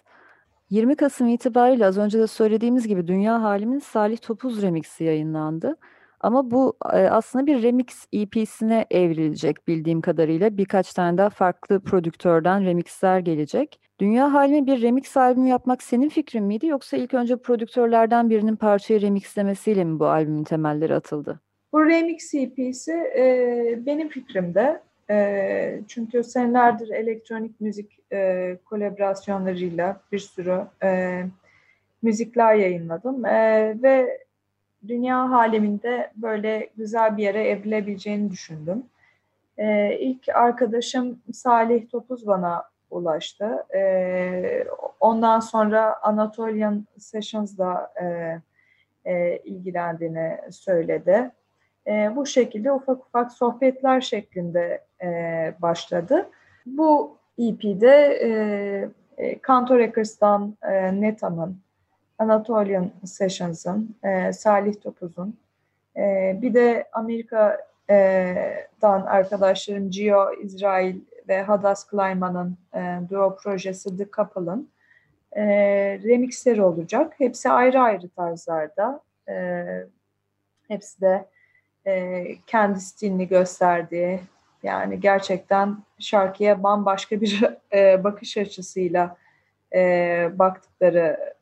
20 0.74 0.96
Kasım 0.96 1.28
itibariyle 1.28 1.86
az 1.86 1.98
önce 1.98 2.20
de 2.20 2.28
söylediğimiz 2.28 2.88
gibi 2.88 3.08
Dünya 3.08 3.42
Halim'in 3.42 3.80
Salih 3.80 4.18
Topuz 4.18 4.62
remixi 4.62 5.04
yayınlandı. 5.04 5.78
Ama 6.20 6.52
bu 6.52 6.78
aslında 7.10 7.46
bir 7.46 7.64
remix 7.64 8.08
EP'sine 8.14 8.86
evrilecek 8.92 9.68
bildiğim 9.68 10.02
kadarıyla. 10.02 10.58
Birkaç 10.58 10.94
tane 10.94 11.18
daha 11.18 11.30
farklı 11.30 11.80
prodüktörden 11.80 12.66
remixler 12.66 13.20
gelecek. 13.20 13.80
Dünya 14.00 14.34
Halime 14.34 14.66
bir 14.66 14.82
remix 14.82 15.18
albümü 15.18 15.50
yapmak 15.50 15.84
senin 15.84 16.10
fikrin 16.10 16.44
miydi 16.44 16.68
yoksa 16.68 16.98
ilk 16.98 17.14
önce 17.14 17.38
prodüktörlerden 17.38 18.30
birinin 18.30 18.56
parçayı 18.56 19.02
remixlemesiyle 19.02 19.84
mi 19.84 20.00
bu 20.00 20.06
albümün 20.06 20.44
temelleri 20.44 20.96
atıldı? 20.96 21.40
Bu 21.74 21.86
remix 21.86 22.34
EP'si 22.34 22.94
e, 23.18 23.80
benim 23.86 24.10
fikrimde. 24.10 24.82
E, 25.10 25.80
çünkü 25.88 26.24
senelerdir 26.24 26.90
elektronik 26.90 27.62
müzik 27.62 28.00
e, 28.12 28.58
kolaborasyonlarıyla 28.66 30.02
bir 30.12 30.20
sürü 30.20 30.62
e, 30.84 31.22
müzikler 32.02 32.56
yayınladım. 32.56 33.26
E, 33.26 33.78
ve 33.84 34.24
dünya 34.88 35.30
haliminde 35.30 36.12
böyle 36.16 36.70
güzel 36.78 37.18
bir 37.18 37.24
yere 37.24 37.48
evrilebileceğini 37.48 38.32
düşündüm. 38.32 38.84
E, 39.58 39.98
ilk 40.00 40.30
arkadaşım 40.30 41.22
Salih 41.34 41.90
Topuz 41.90 42.28
bana 42.28 42.64
ulaştı. 42.92 43.66
E, 43.76 44.66
ondan 45.00 45.40
sonra 45.40 46.00
Anatolian 46.02 46.88
Sessions'da 46.98 47.94
e, 48.02 48.06
e, 49.12 49.38
ilgilendiğini 49.38 50.40
söyledi. 50.52 51.32
E, 51.88 52.16
bu 52.16 52.26
şekilde 52.26 52.72
ufak 52.72 53.06
ufak 53.06 53.32
sohbetler 53.32 54.02
şeklinde 54.02 54.84
e, 55.04 55.08
başladı. 55.62 56.30
Bu 56.66 57.18
EP'de 57.38 58.20
e, 58.22 58.30
e, 59.18 59.40
Kanto 59.40 59.80
Records'tan 59.80 60.58
e, 60.62 61.02
Neta'nın, 61.02 61.58
Anatolian 62.20 62.92
Sessions'ın, 63.06 63.96
e, 64.04 64.34
Salih 64.34 64.82
Topuz'un, 64.82 65.38
e, 65.98 66.38
bir 66.42 66.54
de 66.54 66.88
Amerika'dan 66.94 69.02
arkadaşlarım 69.02 69.90
Gio 69.90 70.34
İsrail 70.34 70.96
ve 71.28 71.42
Hadas 71.42 71.88
Klayman'ın 71.88 72.58
e, 72.76 73.00
duo 73.10 73.36
projesi 73.36 73.98
The 73.98 74.12
Couple'ın 74.12 74.70
e, 75.32 75.44
remixleri 76.04 76.62
olacak. 76.62 77.14
Hepsi 77.18 77.50
ayrı 77.50 77.82
ayrı 77.82 78.10
tarzlarda. 78.10 79.02
E, 79.30 79.66
hepsi 80.68 81.02
de 81.02 81.26
e, 81.86 82.26
kendi 82.48 82.80
stilini 82.80 83.28
gösterdiği, 83.28 84.20
yani 84.64 85.00
gerçekten 85.00 85.78
şarkıya 86.00 86.64
bambaşka 86.64 87.22
bir 87.22 87.44
e, 87.74 88.04
bakış 88.04 88.38
açısıyla 88.38 89.18
e, 89.76 90.30
baktıkları 90.34 91.34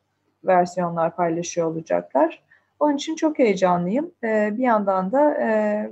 versiyonlar 0.44 1.16
paylaşıyor 1.16 1.66
olacaklar. 1.66 2.42
Onun 2.80 2.96
için 2.96 3.16
çok 3.16 3.38
heyecanlıyım. 3.38 4.10
E, 4.24 4.50
bir 4.52 4.62
yandan 4.62 5.12
da 5.12 5.34
e, 5.40 5.90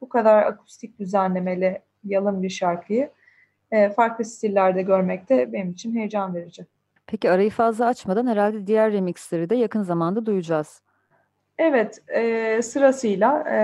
bu 0.00 0.08
kadar 0.08 0.42
akustik 0.42 0.98
düzenlemeli 0.98 1.82
yalın 2.04 2.42
bir 2.42 2.50
şarkıyı 2.50 3.10
e, 3.70 3.90
farklı 3.90 4.24
stillerde 4.24 4.82
görmek 4.82 5.28
de 5.28 5.52
benim 5.52 5.70
için 5.70 5.96
heyecan 5.96 6.34
verici. 6.34 6.66
Peki 7.06 7.30
arayı 7.30 7.50
fazla 7.50 7.86
açmadan 7.86 8.26
herhalde 8.26 8.66
diğer 8.66 8.92
remixleri 8.92 9.50
de 9.50 9.54
yakın 9.56 9.82
zamanda 9.82 10.26
duyacağız. 10.26 10.82
Evet, 11.58 12.02
e, 12.08 12.62
sırasıyla 12.62 13.44
e, 13.48 13.56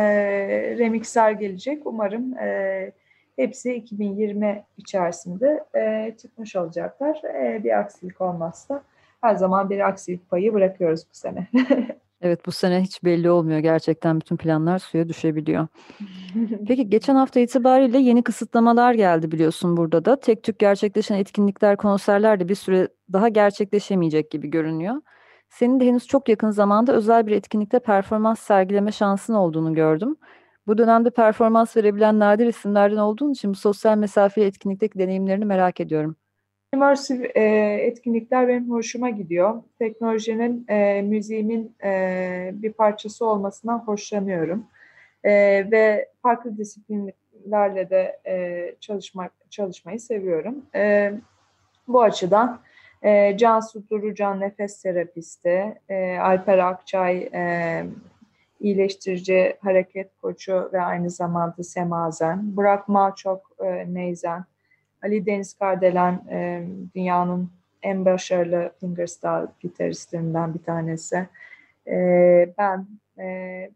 remixler 0.78 1.30
gelecek. 1.30 1.87
Umarım 1.87 2.38
e, 2.38 2.92
hepsi 3.37 3.75
2020 3.75 4.64
içerisinde 4.78 5.64
e, 5.76 6.14
çıkmış 6.23 6.56
olacaklar. 6.56 7.23
E, 7.25 7.64
bir 7.64 7.78
aksilik 7.78 8.20
olmazsa 8.20 8.82
her 9.20 9.35
zaman 9.35 9.70
bir 9.70 9.88
aksilik 9.88 10.30
payı 10.30 10.54
bırakıyoruz 10.54 11.00
bu 11.11 11.14
sene. 11.14 11.47
Evet 12.23 12.47
bu 12.47 12.52
sene 12.52 12.80
hiç 12.80 13.04
belli 13.04 13.30
olmuyor 13.30 13.59
gerçekten 13.59 14.20
bütün 14.20 14.37
planlar 14.37 14.78
suya 14.78 15.09
düşebiliyor. 15.09 15.66
Peki 16.68 16.90
geçen 16.90 17.14
hafta 17.14 17.40
itibariyle 17.40 17.99
yeni 17.99 18.23
kısıtlamalar 18.23 18.94
geldi 18.94 19.32
biliyorsun 19.32 19.76
burada 19.76 20.04
da. 20.04 20.20
Tek 20.20 20.42
tük 20.42 20.59
gerçekleşen 20.59 21.16
etkinlikler, 21.16 21.76
konserler 21.76 22.40
de 22.40 22.49
bir 22.49 22.54
süre 22.54 22.88
daha 23.12 23.28
gerçekleşemeyecek 23.28 24.30
gibi 24.30 24.50
görünüyor. 24.50 24.94
Senin 25.50 25.80
de 25.80 25.87
henüz 25.87 26.07
çok 26.07 26.28
yakın 26.28 26.50
zamanda 26.50 26.92
özel 26.92 27.26
bir 27.26 27.33
etkinlikte 27.33 27.78
performans 27.78 28.40
sergileme 28.40 28.92
şansın 28.92 29.35
olduğunu 29.35 29.75
gördüm. 29.75 30.16
Bu 30.66 30.78
dönemde 30.78 31.11
performans 31.11 31.76
verebilen 31.76 32.19
nadir 32.19 32.47
isimlerden 32.47 32.97
olduğun 32.97 33.33
için 33.33 33.50
bu 33.50 33.54
sosyal 33.54 33.99
mesafeli 33.99 34.45
etkinlikteki 34.45 34.99
deneyimlerini 34.99 35.45
merak 35.45 35.80
ediyorum. 35.80 36.16
Immersive 36.75 37.26
e, 37.26 37.42
etkinlikler 37.87 38.49
benim 38.49 38.71
hoşuma 38.71 39.11
gidiyor. 39.11 39.62
Teknolojinin 39.78 40.64
e, 40.69 41.02
müziğimin 41.02 41.76
e, 41.85 42.50
bir 42.54 42.73
parçası 42.73 43.26
olmasından 43.26 43.78
hoşlanıyorum. 43.78 44.66
E, 45.25 45.33
ve 45.71 46.09
farklı 46.23 46.59
disiplinlerle 46.59 47.90
de 47.90 48.21
e, 48.26 48.75
çalışmak 48.80 49.33
çalışmayı 49.50 50.00
seviyorum. 50.00 50.66
E, 50.75 51.12
bu 51.88 52.02
açıdan 52.02 52.61
e, 53.02 53.37
Cansu 53.37 53.88
Durucan 53.90 54.40
nefes 54.40 54.83
terapisti, 54.83 55.80
e, 55.88 56.19
Alper 56.19 56.59
Akçay 56.59 57.30
e, 57.35 57.85
iyileştirici 58.61 59.57
hareket 59.61 60.11
koçu 60.23 60.71
ve 60.73 60.80
aynı 60.80 61.11
zamanda 61.11 61.62
semazen, 61.62 62.57
Burak 62.57 62.88
Maçok 62.88 63.50
e, 63.64 63.95
neyzen, 63.95 64.45
Ali 65.02 65.26
Deniz 65.26 65.54
Kardelen 65.54 66.23
e, 66.30 66.66
dünyanın 66.95 67.50
en 67.83 68.04
başarılı 68.04 68.73
fingerstyle 68.80 69.47
gitaristlerinden 69.61 70.54
bir 70.54 70.62
tanesi. 70.62 71.26
E, 71.87 71.97
ben 72.59 72.87
e, 73.19 73.71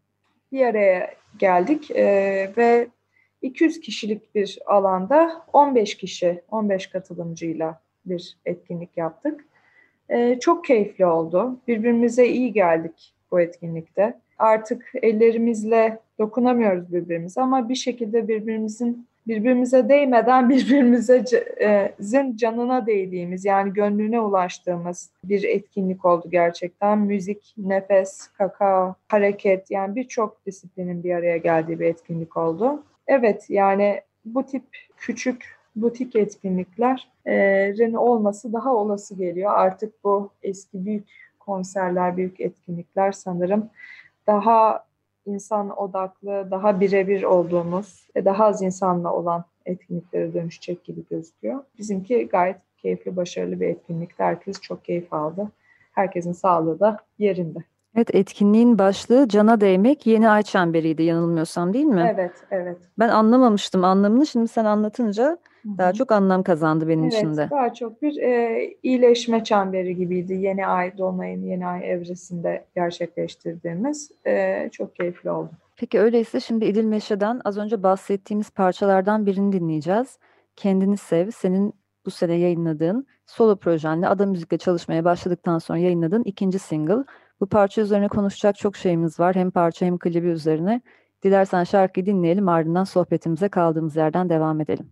bir 0.51 0.65
araya 0.65 1.13
geldik 1.37 1.91
e, 1.91 2.05
ve 2.57 2.87
200 3.41 3.79
kişilik 3.79 4.35
bir 4.35 4.59
alanda 4.65 5.45
15 5.53 5.97
kişi, 5.97 6.41
15 6.51 6.87
katılımcıyla 6.87 7.84
bir 8.05 8.37
etkinlik 8.45 8.97
yaptık. 8.97 9.45
E, 10.09 10.39
çok 10.39 10.65
keyifli 10.65 11.05
oldu. 11.05 11.59
Birbirimize 11.67 12.27
iyi 12.27 12.53
geldik 12.53 13.13
bu 13.31 13.41
etkinlikte. 13.41 14.13
Artık 14.37 14.91
ellerimizle 15.01 15.99
dokunamıyoruz 16.19 16.93
birbirimize 16.93 17.41
ama 17.41 17.69
bir 17.69 17.75
şekilde 17.75 18.27
birbirimizin 18.27 19.07
birbirimize 19.27 19.89
değmeden 19.89 20.49
birbirimizin 20.49 22.37
canına 22.37 22.85
değdiğimiz 22.85 23.45
yani 23.45 23.73
gönlüne 23.73 24.19
ulaştığımız 24.19 25.09
bir 25.23 25.43
etkinlik 25.43 26.05
oldu 26.05 26.27
gerçekten. 26.31 26.97
Müzik, 26.97 27.53
nefes, 27.57 28.27
kakao, 28.27 28.95
hareket 29.07 29.71
yani 29.71 29.95
birçok 29.95 30.45
disiplinin 30.45 31.03
bir 31.03 31.15
araya 31.15 31.37
geldiği 31.37 31.79
bir 31.79 31.85
etkinlik 31.85 32.37
oldu. 32.37 32.83
Evet 33.07 33.49
yani 33.49 34.01
bu 34.25 34.45
tip 34.45 34.63
küçük 34.97 35.54
butik 35.75 36.15
etkinliklerin 36.15 37.93
olması 37.93 38.53
daha 38.53 38.75
olası 38.75 39.15
geliyor. 39.15 39.51
Artık 39.55 40.03
bu 40.03 40.29
eski 40.43 40.85
büyük 40.85 41.07
konserler, 41.39 42.17
büyük 42.17 42.39
etkinlikler 42.39 43.11
sanırım 43.11 43.69
daha 44.27 44.85
insan 45.25 45.79
odaklı, 45.79 46.47
daha 46.51 46.79
birebir 46.79 47.23
olduğumuz 47.23 48.07
ve 48.15 48.25
daha 48.25 48.45
az 48.45 48.61
insanla 48.61 49.13
olan 49.13 49.45
etkinliklere 49.65 50.33
dönüşecek 50.33 50.83
gibi 50.83 51.03
gözüküyor. 51.09 51.63
Bizimki 51.77 52.27
gayet 52.27 52.57
keyifli, 52.77 53.15
başarılı 53.15 53.59
bir 53.59 53.67
etkinlikti. 53.67 54.23
Herkes 54.23 54.61
çok 54.61 54.85
keyif 54.85 55.13
aldı. 55.13 55.51
Herkesin 55.91 56.33
sağlığı 56.33 56.79
da 56.79 56.99
yerinde. 57.19 57.59
Evet 57.95 58.15
etkinliğin 58.15 58.79
başlığı 58.79 59.27
cana 59.27 59.61
değmek 59.61 60.07
yeni 60.07 60.29
ay 60.29 60.43
çemberiydi 60.43 61.03
yanılmıyorsam 61.03 61.73
değil 61.73 61.85
mi? 61.85 62.11
Evet, 62.13 62.31
evet. 62.51 62.77
Ben 62.99 63.09
anlamamıştım 63.09 63.83
anlamını. 63.83 64.25
Şimdi 64.25 64.47
sen 64.47 64.65
anlatınca 64.65 65.23
Hı-hı. 65.23 65.77
daha 65.77 65.93
çok 65.93 66.11
anlam 66.11 66.43
kazandı 66.43 66.87
benim 66.87 67.03
evet, 67.03 67.13
için 67.13 67.37
de. 67.37 67.47
Daha 67.51 67.73
çok 67.73 68.01
bir 68.01 68.17
e, 68.17 68.59
iyileşme 68.83 69.43
çemberi 69.43 69.95
gibiydi. 69.95 70.33
Yeni 70.33 70.67
ay 70.67 70.97
dolunayın 70.97 71.43
yeni 71.43 71.67
ay 71.67 71.91
evresinde 71.91 72.65
gerçekleştirdiğimiz. 72.75 74.11
E, 74.27 74.69
çok 74.71 74.95
keyifli 74.95 75.31
oldu. 75.31 75.51
Peki 75.77 75.99
öyleyse 75.99 76.39
şimdi 76.39 76.65
İdil 76.65 76.85
Meşe'den 76.85 77.41
az 77.45 77.57
önce 77.57 77.83
bahsettiğimiz 77.83 78.49
parçalardan 78.49 79.25
birini 79.25 79.51
dinleyeceğiz. 79.51 80.19
Kendini 80.55 80.97
Sev, 80.97 81.31
senin 81.31 81.73
bu 82.05 82.11
sene 82.11 82.35
yayınladığın 82.35 83.07
solo 83.25 83.55
projenle 83.55 84.07
Ada 84.07 84.25
Müzik'le 84.25 84.59
çalışmaya 84.59 85.05
başladıktan 85.05 85.59
sonra 85.59 85.79
yayınladığın 85.79 86.23
ikinci 86.23 86.59
single. 86.59 87.03
Bu 87.39 87.49
parça 87.49 87.81
üzerine 87.81 88.07
konuşacak 88.07 88.55
çok 88.55 88.75
şeyimiz 88.75 89.19
var. 89.19 89.35
Hem 89.35 89.51
parça 89.51 89.85
hem 89.85 89.97
klibi 89.97 90.27
üzerine. 90.27 90.81
Dilersen 91.23 91.63
şarkıyı 91.63 92.05
dinleyelim 92.05 92.49
ardından 92.49 92.83
sohbetimize 92.83 93.49
kaldığımız 93.49 93.95
yerden 93.95 94.29
devam 94.29 94.61
edelim. 94.61 94.91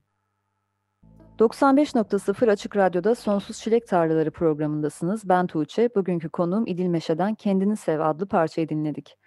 95.0 1.40 2.52
Açık 2.52 2.78
Radyo'da 2.78 3.16
Sonsuz 3.16 3.60
Çilek 3.60 3.88
Tarlaları 3.88 4.32
programındasınız. 4.32 5.30
Ben 5.30 5.48
Tuğçe. 5.48 5.90
Bugünkü 5.96 6.30
konuğum 6.30 6.68
İdil 6.68 6.88
Meşe'den 6.88 7.36
Kendini 7.36 7.78
Sev 7.78 8.00
adlı 8.00 8.28
parçayı 8.28 8.70
dinledik. 8.70 9.18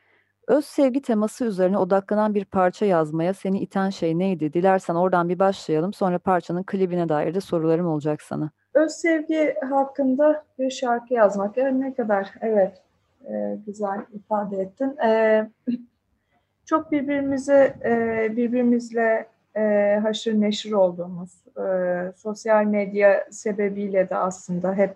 Öz 0.49 0.65
sevgi 0.65 1.03
teması 1.03 1.45
üzerine 1.45 1.79
odaklanan 1.79 2.35
bir 2.35 2.45
parça 2.45 2.87
yazmaya 2.87 3.35
seni 3.35 3.61
iten 3.61 3.91
şey 3.91 4.19
neydi? 4.19 4.53
Dilersen 4.53 4.95
oradan 4.95 5.29
bir 5.29 5.39
başlayalım. 5.39 5.93
Sonra 5.93 6.19
parçanın 6.19 6.63
klibine 6.63 7.09
dair 7.09 7.35
de 7.35 7.41
sorularım 7.41 7.87
olacak 7.87 8.23
sana. 8.23 8.51
Öz 8.75 8.93
sevgi 8.93 9.55
hakkında 9.71 10.45
bir 10.59 10.71
şarkı 10.71 11.15
yazmak. 11.15 11.57
Yani 11.57 11.81
ne 11.81 11.95
kadar 11.95 12.31
evet 12.41 12.86
e, 13.27 13.59
güzel 13.67 14.01
ifade 14.13 14.57
ettin. 14.57 14.97
E, 14.97 15.51
çok 16.65 16.93
birbirimize 16.93 17.77
e, 17.85 18.37
birbirimizle 18.37 19.27
e, 19.57 19.99
haşır 20.03 20.41
neşir 20.41 20.73
olduğumuz 20.73 21.31
e, 21.59 22.13
sosyal 22.17 22.65
medya 22.65 23.27
sebebiyle 23.31 24.09
de 24.09 24.17
aslında 24.17 24.75
hep 24.75 24.95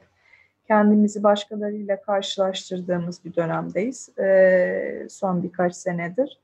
kendimizi 0.67 1.23
başkalarıyla 1.23 2.03
karşılaştırdığımız 2.03 3.25
bir 3.25 3.35
dönemdeyiz 3.35 4.19
e, 4.19 5.07
son 5.11 5.43
birkaç 5.43 5.75
senedir 5.75 6.41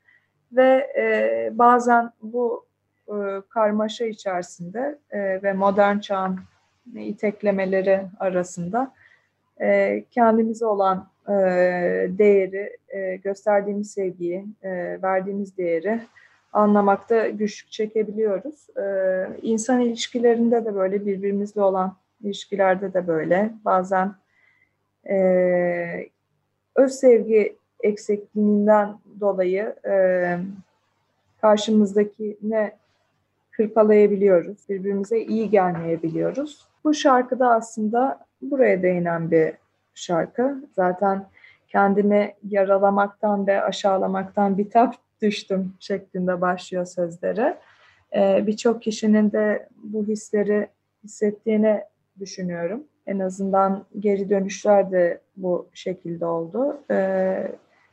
ve 0.52 0.92
e, 0.98 1.50
bazen 1.58 2.10
bu 2.22 2.66
e, 3.08 3.14
karmaşa 3.48 4.04
içerisinde 4.04 4.98
e, 5.10 5.42
ve 5.42 5.52
modern 5.52 5.98
çağın 5.98 6.40
iteklemeleri 6.94 8.02
arasında 8.20 8.92
e, 9.60 10.04
kendimize 10.10 10.66
olan 10.66 11.08
e, 11.28 11.32
değeri, 12.18 12.76
e, 12.88 13.16
gösterdiğimiz 13.16 13.90
sevgiyi, 13.90 14.46
e, 14.62 15.02
verdiğimiz 15.02 15.56
değeri 15.58 16.00
anlamakta 16.56 17.28
güçlük 17.28 17.72
çekebiliyoruz. 17.72 18.66
Ee, 18.78 19.26
insan 19.42 19.80
ilişkilerinde 19.80 20.64
de 20.64 20.74
böyle 20.74 21.06
birbirimizle 21.06 21.62
olan 21.62 21.96
ilişkilerde 22.22 22.94
de 22.94 23.06
böyle. 23.06 23.52
Bazen 23.64 24.14
e, 25.08 26.08
öz 26.76 26.92
sevgi 26.92 27.56
eksikliğinden 27.80 28.98
dolayı 29.20 29.74
e, 29.88 30.38
karşımızdaki 31.40 32.36
ne 32.42 32.72
hırpalayabiliyoruz. 33.50 34.68
Birbirimize 34.68 35.20
iyi 35.20 35.50
gelmeyebiliyoruz. 35.50 36.66
Bu 36.84 36.94
şarkıda 36.94 37.48
aslında 37.54 38.25
buraya 38.42 38.82
değinen 38.82 39.30
bir 39.30 39.54
şarkı. 39.94 40.64
Zaten 40.76 41.26
kendimi 41.68 42.34
yaralamaktan 42.48 43.46
ve 43.46 43.62
aşağılamaktan 43.62 44.58
bitap 44.58 44.94
düştüm 45.22 45.72
şeklinde 45.80 46.40
başlıyor 46.40 46.84
sözleri. 46.86 47.56
Ee, 48.14 48.46
Birçok 48.46 48.82
kişinin 48.82 49.32
de 49.32 49.68
bu 49.82 50.04
hisleri 50.04 50.68
hissettiğini 51.04 51.80
düşünüyorum. 52.20 52.84
En 53.06 53.18
azından 53.18 53.84
geri 53.98 54.30
dönüşler 54.30 54.90
de 54.90 55.20
bu 55.36 55.68
şekilde 55.72 56.26
oldu. 56.26 56.80
Ee, 56.90 57.52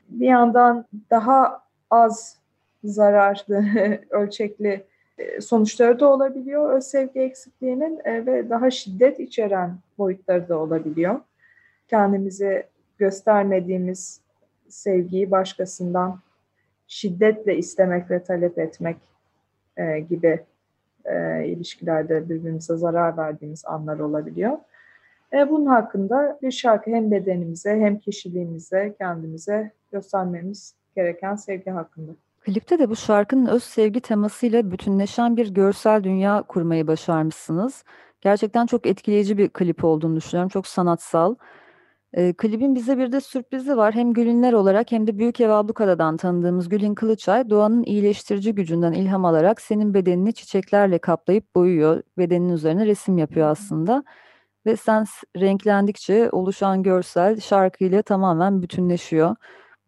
bir 0.10 0.28
yandan 0.28 0.86
daha 1.10 1.62
az 1.92 2.38
zararlı, 2.84 3.66
ölçekli 4.10 4.86
sonuçları 5.42 6.00
da 6.00 6.08
olabiliyor 6.08 6.74
öz 6.74 6.84
sevgi 6.84 7.20
eksikliğinin 7.20 8.02
e, 8.06 8.26
ve 8.26 8.50
daha 8.50 8.72
şiddet 8.72 9.20
içeren 9.20 9.78
boyutları 9.98 10.50
da 10.50 10.60
olabiliyor. 10.60 11.20
Kendimizi 11.88 12.64
göstermediğimiz 12.98 14.22
sevgiyi 14.70 15.32
başkasından 15.32 16.20
şiddetle 16.88 17.58
istemek 17.58 18.12
ve 18.12 18.24
talep 18.24 18.60
etmek 18.60 18.98
e, 19.78 20.00
gibi 20.00 20.40
e, 21.06 21.46
ilişkilerde 21.46 22.30
birbirimize 22.30 22.78
zarar 22.78 23.18
verdiğimiz 23.18 23.66
anlar 23.66 24.00
olabiliyor. 24.00 24.58
E, 25.34 25.50
bunun 25.50 25.66
hakkında 25.66 26.40
bir 26.42 26.52
şarkı 26.52 26.92
hem 26.92 27.12
bedenimize 27.12 27.80
hem 27.80 28.00
kişiliğimize, 28.00 28.96
kendimize 28.98 29.72
göstermemiz 29.92 30.76
gereken 30.96 31.36
sevgi 31.36 31.72
hakkında. 31.72 32.12
Klipte 32.46 32.80
de 32.80 32.90
bu 32.90 32.96
şarkının 32.96 33.46
öz 33.46 33.64
sevgi 33.64 34.02
temasıyla 34.02 34.72
bütünleşen 34.72 35.38
bir 35.38 35.54
görsel 35.54 36.04
dünya 36.04 36.44
kurmayı 36.48 36.88
başarmışsınız. 36.88 37.84
Gerçekten 38.22 38.66
çok 38.66 38.86
etkileyici 38.86 39.38
bir 39.38 39.50
klip 39.50 39.84
olduğunu 39.84 40.16
düşünüyorum. 40.16 40.50
Çok 40.50 40.68
sanatsal. 40.68 41.36
E, 42.14 42.34
klibin 42.34 42.76
bize 42.76 42.98
bir 42.98 43.12
de 43.12 43.22
sürprizi 43.22 43.78
var. 43.78 43.94
Hem 43.96 44.14
Gülünler 44.14 44.54
olarak 44.54 44.92
hem 44.92 45.08
de 45.08 45.18
Büyük 45.18 45.42
Ev 45.42 45.50
Ablukada'dan 45.50 46.18
tanıdığımız 46.18 46.70
Gülün 46.70 46.96
Kılıçay 46.96 47.50
doğanın 47.50 47.84
iyileştirici 47.84 48.56
gücünden 48.56 48.94
ilham 48.94 49.26
alarak 49.26 49.62
senin 49.62 49.94
bedenini 49.94 50.34
çiçeklerle 50.34 51.00
kaplayıp 51.00 51.56
boyuyor. 51.56 52.02
Bedenin 52.18 52.50
üzerine 52.50 52.86
resim 52.86 53.18
yapıyor 53.18 53.48
aslında. 53.50 54.04
Ve 54.66 54.76
sen 54.78 55.06
renklendikçe 55.38 56.30
oluşan 56.32 56.84
görsel 56.84 57.40
şarkıyla 57.40 58.02
tamamen 58.02 58.62
bütünleşiyor. 58.62 59.36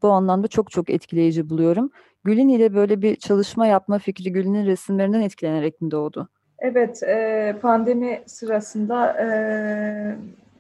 Bu 0.01 0.09
anlamda 0.09 0.47
çok 0.47 0.71
çok 0.71 0.89
etkileyici 0.89 1.49
buluyorum. 1.49 1.91
Gül'ün 2.25 2.49
ile 2.49 2.73
böyle 2.73 3.01
bir 3.01 3.15
çalışma 3.15 3.67
yapma 3.67 3.99
fikri 3.99 4.31
Gül'ün 4.31 4.65
resimlerinden 4.65 5.21
etkilenerek 5.21 5.81
mi 5.81 5.91
doğdu? 5.91 6.29
Evet, 6.59 7.03
e, 7.03 7.55
pandemi 7.61 8.21
sırasında 8.25 9.21
e, 9.21 9.27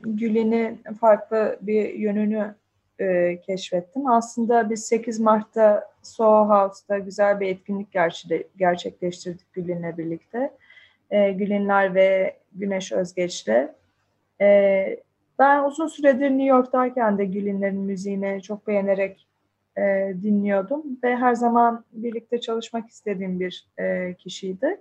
Gül'ünün 0.01 0.79
farklı 0.99 1.57
bir 1.61 1.93
yönünü 1.93 2.55
e, 2.99 3.39
keşfettim. 3.41 4.07
Aslında 4.07 4.69
biz 4.69 4.85
8 4.85 5.19
Mart'ta 5.19 5.91
Soho 6.01 6.49
House'da 6.49 6.97
güzel 6.97 7.39
bir 7.39 7.47
etkinlik 7.47 7.87
gerçekleştirdik 8.57 9.53
Gül'ünle 9.53 9.97
birlikte. 9.97 10.51
E, 11.11 11.31
Gül'ünler 11.31 11.95
ve 11.95 12.35
Güneş 12.53 12.91
Özgeç'le. 12.91 13.69
E, 14.41 14.97
ben 15.39 15.63
uzun 15.63 15.87
süredir 15.87 16.29
New 16.29 16.45
York'tayken 16.45 17.17
de 17.17 17.25
Gül'ünlerin 17.25 17.81
müziğini 17.81 18.41
çok 18.41 18.67
beğenerek 18.67 19.27
e, 19.77 20.13
dinliyordum 20.23 20.83
ve 21.03 21.15
her 21.15 21.35
zaman 21.35 21.83
birlikte 21.91 22.41
çalışmak 22.41 22.89
istediğim 22.89 23.39
bir 23.39 23.67
e, 23.79 24.13
kişiydi. 24.13 24.79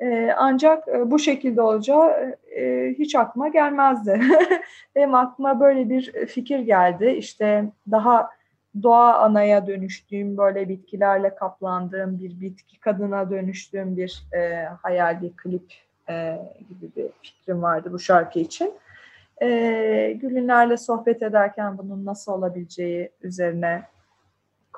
E, 0.00 0.30
ancak 0.36 0.88
e, 0.88 1.10
bu 1.10 1.18
şekilde 1.18 1.62
olacağı 1.62 2.36
e, 2.56 2.94
hiç 2.98 3.14
aklıma 3.14 3.48
gelmezdi. 3.48 4.20
Benim 4.96 5.14
aklıma 5.14 5.60
böyle 5.60 5.90
bir 5.90 6.26
fikir 6.26 6.58
geldi. 6.58 7.10
İşte 7.18 7.64
daha 7.90 8.30
doğa 8.82 9.14
anaya 9.14 9.66
dönüştüğüm, 9.66 10.36
böyle 10.36 10.68
bitkilerle 10.68 11.34
kaplandığım 11.34 12.18
bir 12.18 12.40
bitki 12.40 12.80
kadına 12.80 13.30
dönüştüğüm 13.30 13.96
bir 13.96 14.22
e, 14.34 14.64
hayal, 14.82 15.22
bir 15.22 15.32
klip 15.36 15.72
e, 16.08 16.38
gibi 16.68 16.90
bir 16.96 17.10
fikrim 17.22 17.62
vardı 17.62 17.92
bu 17.92 17.98
şarkı 17.98 18.38
için. 18.38 18.72
E, 19.42 19.48
Gülünlerle 20.20 20.76
sohbet 20.76 21.22
ederken 21.22 21.78
bunun 21.78 22.04
nasıl 22.04 22.32
olabileceği 22.32 23.10
üzerine 23.22 23.82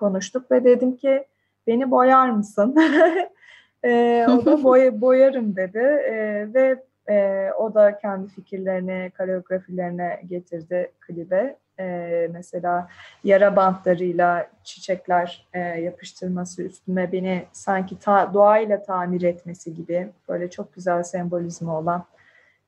konuştuk 0.02 0.50
ve 0.50 0.64
dedim 0.64 0.96
ki 0.96 1.24
beni 1.66 1.90
boyar 1.90 2.30
mısın? 2.30 2.76
e, 3.84 4.26
o 4.28 4.44
da 4.44 4.62
boy, 4.62 4.90
boyarım 5.00 5.56
dedi 5.56 5.78
e, 5.78 6.14
ve 6.54 6.82
e, 7.08 7.48
o 7.58 7.74
da 7.74 7.98
kendi 7.98 8.28
fikirlerini, 8.28 9.12
koreografilerine 9.18 10.22
getirdi 10.28 10.92
klibe. 11.00 11.56
E, 11.78 12.28
mesela 12.32 12.88
yara 13.24 13.56
bantlarıyla 13.56 14.50
çiçekler 14.64 15.46
e, 15.54 15.58
yapıştırması 15.60 16.62
üstüme 16.62 17.12
beni 17.12 17.44
sanki 17.52 17.98
ta, 17.98 18.34
doğayla 18.34 18.82
tamir 18.82 19.22
etmesi 19.22 19.74
gibi 19.74 20.08
böyle 20.28 20.50
çok 20.50 20.74
güzel 20.74 21.02
sembolizmi 21.02 21.70
olan 21.70 22.04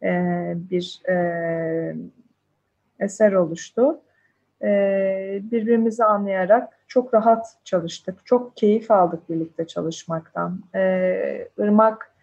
e, 0.02 0.12
bir 0.70 1.02
e, 1.08 1.16
eser 3.00 3.32
oluştu. 3.32 4.00
E, 4.64 5.40
birbirimizi 5.50 6.04
anlayarak 6.04 6.78
çok 6.88 7.14
rahat 7.14 7.56
çalıştık. 7.64 8.26
Çok 8.26 8.56
keyif 8.56 8.90
aldık 8.90 9.30
birlikte 9.30 9.66
çalışmaktan. 9.66 10.60
Ee, 10.74 11.48
Irmak 11.58 12.14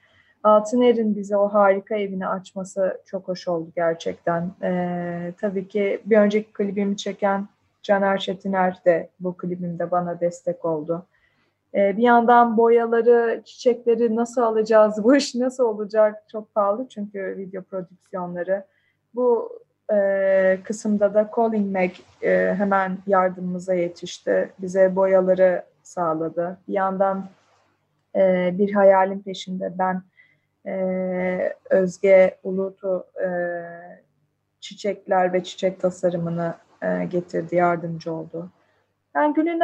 Altıner'in 0.43 1.15
bize 1.15 1.37
o 1.37 1.47
harika 1.47 1.95
evini 1.95 2.27
açması 2.27 3.01
çok 3.05 3.27
hoş 3.27 3.47
oldu 3.47 3.71
gerçekten. 3.75 4.51
Ee, 4.63 5.33
tabii 5.41 5.67
ki 5.67 6.01
bir 6.05 6.17
önceki 6.17 6.53
klibimi 6.53 6.97
çeken 6.97 7.47
Caner 7.83 8.17
Çetiner 8.17 8.81
de 8.85 9.09
bu 9.19 9.37
klibimde 9.37 9.91
bana 9.91 10.19
destek 10.19 10.65
oldu. 10.65 11.05
Ee, 11.75 11.97
bir 11.97 12.03
yandan 12.03 12.57
boyaları, 12.57 13.41
çiçekleri 13.45 14.15
nasıl 14.15 14.41
alacağız, 14.41 15.03
bu 15.03 15.15
iş 15.15 15.35
nasıl 15.35 15.63
olacak 15.63 16.23
çok 16.31 16.55
pahalı 16.55 16.87
çünkü 16.87 17.35
video 17.37 17.61
prodüksiyonları. 17.61 18.65
Bu 19.15 19.59
e, 19.91 20.59
kısımda 20.63 21.13
da 21.13 21.29
Colin 21.35 21.71
Mac 21.71 21.93
e, 22.21 22.55
hemen 22.57 22.97
yardımımıza 23.07 23.73
yetişti. 23.73 24.51
Bize 24.59 24.95
boyaları 24.95 25.63
sağladı. 25.83 26.57
Bir 26.67 26.73
yandan 26.73 27.25
e, 28.15 28.49
bir 28.57 28.73
hayalin 28.73 29.19
peşinde 29.19 29.73
ben 29.79 30.01
e, 30.65 31.53
Özge 31.69 32.37
Ulutu 32.43 33.05
e, 33.23 33.29
çiçekler 34.59 35.33
ve 35.33 35.43
çiçek 35.43 35.79
tasarımını 35.79 36.53
e, 36.81 37.05
getirdi, 37.05 37.55
yardımcı 37.55 38.13
oldu. 38.13 38.49
Yani 39.15 39.33
günün 39.33 39.59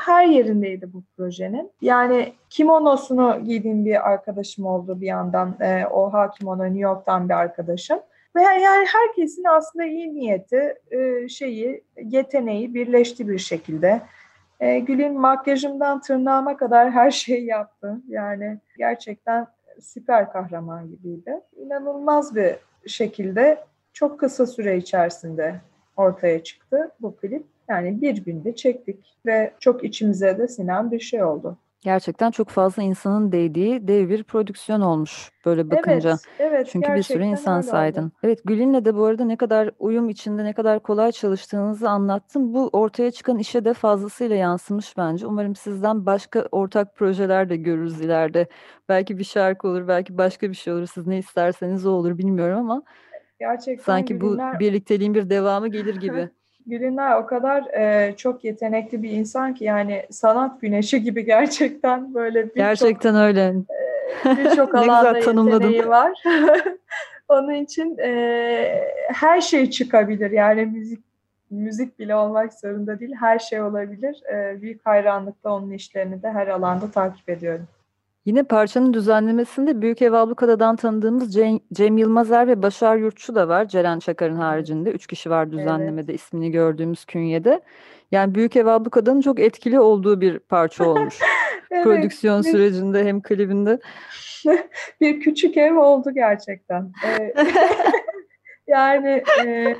her 0.00 0.26
yerindeydi 0.26 0.92
bu 0.92 1.02
projenin. 1.16 1.72
Yani 1.80 2.32
kimonosunu 2.50 3.40
giydiğim 3.44 3.84
bir 3.84 4.10
arkadaşım 4.10 4.66
oldu 4.66 5.00
bir 5.00 5.06
yandan. 5.06 5.56
E, 5.60 5.86
Oha 5.86 6.30
Kimono 6.30 6.64
New 6.64 6.80
York'tan 6.80 7.28
bir 7.28 7.34
arkadaşım. 7.34 7.98
Ve 8.36 8.42
yani 8.42 8.86
herkesin 8.86 9.44
aslında 9.44 9.84
iyi 9.84 10.14
niyeti, 10.14 10.74
e, 10.90 11.28
şeyi, 11.28 11.84
yeteneği 12.02 12.74
birleşti 12.74 13.28
bir 13.28 13.38
şekilde. 13.38 14.02
E, 14.60 14.78
Gül'ün 14.78 15.20
makyajımdan 15.20 16.00
tırnağıma 16.00 16.56
kadar 16.56 16.90
her 16.90 17.10
şeyi 17.10 17.44
yaptı. 17.44 18.00
Yani 18.08 18.58
gerçekten 18.78 19.46
süper 19.80 20.32
kahraman 20.32 20.90
gibiydi. 20.90 21.40
İnanılmaz 21.56 22.36
bir 22.36 22.56
şekilde 22.86 23.64
çok 23.92 24.20
kısa 24.20 24.46
süre 24.46 24.76
içerisinde 24.76 25.54
ortaya 25.96 26.42
çıktı 26.42 26.90
bu 27.00 27.16
klip. 27.16 27.44
Yani 27.68 28.02
bir 28.02 28.24
günde 28.24 28.54
çektik 28.54 29.16
ve 29.26 29.52
çok 29.60 29.84
içimize 29.84 30.38
de 30.38 30.48
sinen 30.48 30.90
bir 30.90 31.00
şey 31.00 31.24
oldu. 31.24 31.58
Gerçekten 31.80 32.30
çok 32.30 32.48
fazla 32.48 32.82
insanın 32.82 33.32
değdiği 33.32 33.88
dev 33.88 34.08
bir 34.08 34.24
prodüksiyon 34.24 34.80
olmuş 34.80 35.30
böyle 35.46 35.70
bakınca. 35.70 36.10
Evet, 36.10 36.20
evet. 36.38 36.68
Çünkü 36.72 36.94
bir 36.94 37.02
sürü 37.02 37.24
insan 37.24 37.60
saydın. 37.60 38.02
Oldu. 38.02 38.12
Evet, 38.22 38.40
Gülin'le 38.44 38.84
de 38.84 38.94
bu 38.94 39.04
arada 39.04 39.24
ne 39.24 39.36
kadar 39.36 39.70
uyum 39.78 40.08
içinde, 40.08 40.44
ne 40.44 40.52
kadar 40.52 40.80
kolay 40.80 41.12
çalıştığınızı 41.12 41.90
anlattım. 41.90 42.54
Bu 42.54 42.70
ortaya 42.72 43.10
çıkan 43.10 43.38
işe 43.38 43.64
de 43.64 43.74
fazlasıyla 43.74 44.36
yansımış 44.36 44.96
bence. 44.96 45.26
Umarım 45.26 45.54
sizden 45.54 46.06
başka 46.06 46.48
ortak 46.52 46.96
projeler 46.96 47.48
de 47.48 47.56
görürüz 47.56 48.00
ileride. 48.00 48.46
Belki 48.88 49.18
bir 49.18 49.24
şarkı 49.24 49.68
olur, 49.68 49.88
belki 49.88 50.18
başka 50.18 50.50
bir 50.50 50.56
şey 50.56 50.72
olur. 50.72 50.86
Siz 50.86 51.06
ne 51.06 51.18
isterseniz 51.18 51.86
o 51.86 51.90
olur 51.90 52.18
bilmiyorum 52.18 52.58
ama 52.58 52.82
Gerçekten 53.38 53.84
sanki 53.84 54.14
Gülinler... 54.14 54.54
bu 54.54 54.58
birlikteliğin 54.58 55.14
bir 55.14 55.30
devamı 55.30 55.68
gelir 55.68 55.96
gibi. 56.00 56.30
Gülünay 56.66 57.16
o 57.16 57.26
kadar 57.26 57.64
e, 57.64 58.16
çok 58.16 58.44
yetenekli 58.44 59.02
bir 59.02 59.10
insan 59.10 59.54
ki 59.54 59.64
yani 59.64 60.06
sanat 60.10 60.60
güneşi 60.60 61.02
gibi 61.02 61.24
gerçekten 61.24 62.14
böyle 62.14 62.48
bir 62.48 62.54
Gerçekten 62.54 63.12
çok, 63.12 63.20
öyle. 63.20 63.54
E, 64.26 64.36
Birçok 64.36 64.74
alanda 64.74 65.18
yeteneği 65.18 65.88
var. 65.88 66.22
Onun 67.28 67.54
için 67.54 67.98
e, 67.98 68.84
her 69.14 69.40
şey 69.40 69.70
çıkabilir. 69.70 70.30
Yani 70.30 70.66
müzik 70.66 71.06
müzik 71.50 71.98
bile 71.98 72.14
olmak 72.14 72.54
zorunda 72.54 73.00
değil. 73.00 73.14
Her 73.20 73.38
şey 73.38 73.62
olabilir. 73.62 74.22
E, 74.32 74.62
büyük 74.62 74.86
hayranlıkla 74.86 75.50
onun 75.50 75.70
işlerini 75.70 76.22
de 76.22 76.30
her 76.30 76.46
alanda 76.46 76.90
takip 76.90 77.28
ediyorum. 77.28 77.68
Yine 78.26 78.42
parçanın 78.42 78.94
düzenlemesinde 78.94 79.82
Büyük 79.82 80.02
Ev 80.02 80.12
Ablukada'dan 80.12 80.76
tanıdığımız 80.76 81.34
Cem, 81.34 81.58
Cem 81.72 81.98
Yılmazer 81.98 82.48
ve 82.48 82.62
Başar 82.62 82.96
Yurtçu 82.96 83.34
da 83.34 83.48
var. 83.48 83.68
Ceren 83.68 83.98
Çakar'ın 83.98 84.36
haricinde. 84.36 84.90
Üç 84.90 85.06
kişi 85.06 85.30
var 85.30 85.52
düzenlemede 85.52 86.12
evet. 86.12 86.20
ismini 86.20 86.50
gördüğümüz 86.50 87.04
künyede. 87.04 87.60
Yani 88.12 88.34
Büyük 88.34 88.56
Ev 88.56 88.66
Ablukada'nın 88.66 89.20
çok 89.20 89.40
etkili 89.40 89.80
olduğu 89.80 90.20
bir 90.20 90.38
parça 90.38 90.88
olmuş. 90.88 91.18
evet, 91.70 91.84
Prodüksiyon 91.84 92.42
bir, 92.42 92.50
sürecinde 92.50 93.04
hem 93.04 93.22
klibinde. 93.22 93.78
bir 95.00 95.20
küçük 95.20 95.56
ev 95.56 95.78
oldu 95.78 96.10
gerçekten. 96.14 96.92
yani 98.66 99.22
e, 99.46 99.76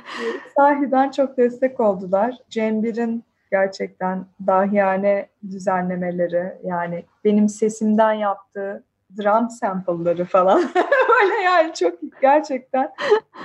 sahiden 0.55 1.11
çok 1.11 1.37
destek 1.37 1.79
oldular. 1.79 2.35
Cem 2.49 2.83
Bir'in 2.83 3.23
gerçekten 3.51 4.25
dahiyane 4.47 5.27
düzenlemeleri 5.51 6.53
yani 6.63 7.05
benim 7.23 7.49
sesimden 7.49 8.13
yaptığı 8.13 8.83
drum 9.17 9.49
sample'ları 9.49 10.25
falan 10.25 10.61
böyle 11.09 11.41
yani 11.43 11.73
çok 11.73 11.93
gerçekten 12.21 12.91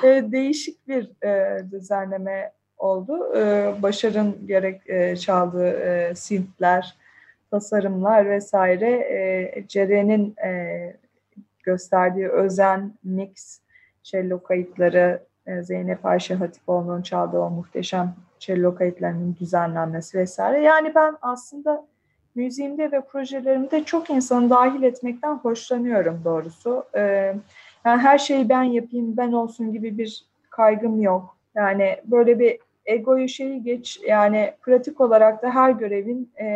e, 0.04 0.32
değişik 0.32 0.88
bir 0.88 1.26
e, 1.26 1.62
düzenleme 1.70 2.52
oldu. 2.78 3.36
E, 3.36 3.72
Başar'ın 3.82 4.46
gerek 4.46 4.90
e, 4.90 5.16
çaldığı 5.16 5.70
e, 5.70 6.14
synthler, 6.14 6.96
tasarımlar 7.50 8.30
vesaire 8.30 8.90
e, 8.90 9.64
Ceren'in 9.68 10.36
e, 10.44 10.96
gösterdiği 11.62 12.28
özen, 12.28 12.94
mix, 13.04 13.60
cello 14.02 14.42
kayıtları, 14.42 15.22
e, 15.46 15.62
Zeynep 15.62 16.06
Ayşe 16.06 16.34
Hatipoğlu'nun 16.34 17.02
çaldığı 17.02 17.38
o 17.38 17.50
muhteşem 17.50 18.14
cello 18.42 18.74
kayıtlarının 18.74 19.36
düzenlenmesi 19.40 20.18
vesaire. 20.18 20.60
Yani 20.62 20.94
ben 20.94 21.16
aslında 21.22 21.86
müziğimde 22.34 22.92
ve 22.92 23.00
projelerimde 23.00 23.84
çok 23.84 24.10
insanı 24.10 24.50
dahil 24.50 24.82
etmekten 24.82 25.34
hoşlanıyorum 25.34 26.20
doğrusu. 26.24 26.84
Ee, 26.94 27.34
yani 27.84 28.02
her 28.02 28.18
şeyi 28.18 28.48
ben 28.48 28.62
yapayım, 28.62 29.16
ben 29.16 29.32
olsun 29.32 29.72
gibi 29.72 29.98
bir 29.98 30.26
kaygım 30.50 31.02
yok. 31.02 31.36
Yani 31.54 31.96
böyle 32.04 32.38
bir 32.38 32.58
egoyu 32.86 33.28
şeyi 33.28 33.62
geç 33.62 34.00
yani 34.08 34.52
pratik 34.62 35.00
olarak 35.00 35.42
da 35.42 35.50
her 35.50 35.70
görevin 35.70 36.32
e, 36.40 36.46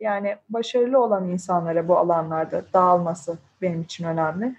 yani 0.00 0.36
başarılı 0.48 1.02
olan 1.02 1.28
insanlara 1.28 1.88
bu 1.88 1.98
alanlarda 1.98 2.62
dağılması 2.74 3.38
benim 3.62 3.82
için 3.82 4.04
önemli. 4.04 4.54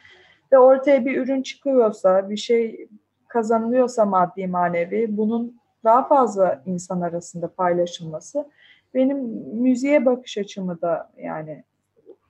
Ve 0.51 0.59
ortaya 0.59 1.05
bir 1.05 1.17
ürün 1.17 1.41
çıkıyorsa, 1.41 2.29
bir 2.29 2.37
şey 2.37 2.87
kazanılıyorsa 3.27 4.05
maddi 4.05 4.47
manevi 4.47 5.17
bunun 5.17 5.58
daha 5.83 6.07
fazla 6.07 6.61
insan 6.65 7.01
arasında 7.01 7.47
paylaşılması 7.47 8.45
benim 8.93 9.17
müziğe 9.61 10.05
bakış 10.05 10.37
açımı 10.37 10.81
da 10.81 11.09
yani 11.17 11.63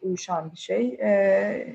uyuşan 0.01 0.51
bir 0.51 0.57
şey. 0.57 0.97
Ee, 1.01 1.67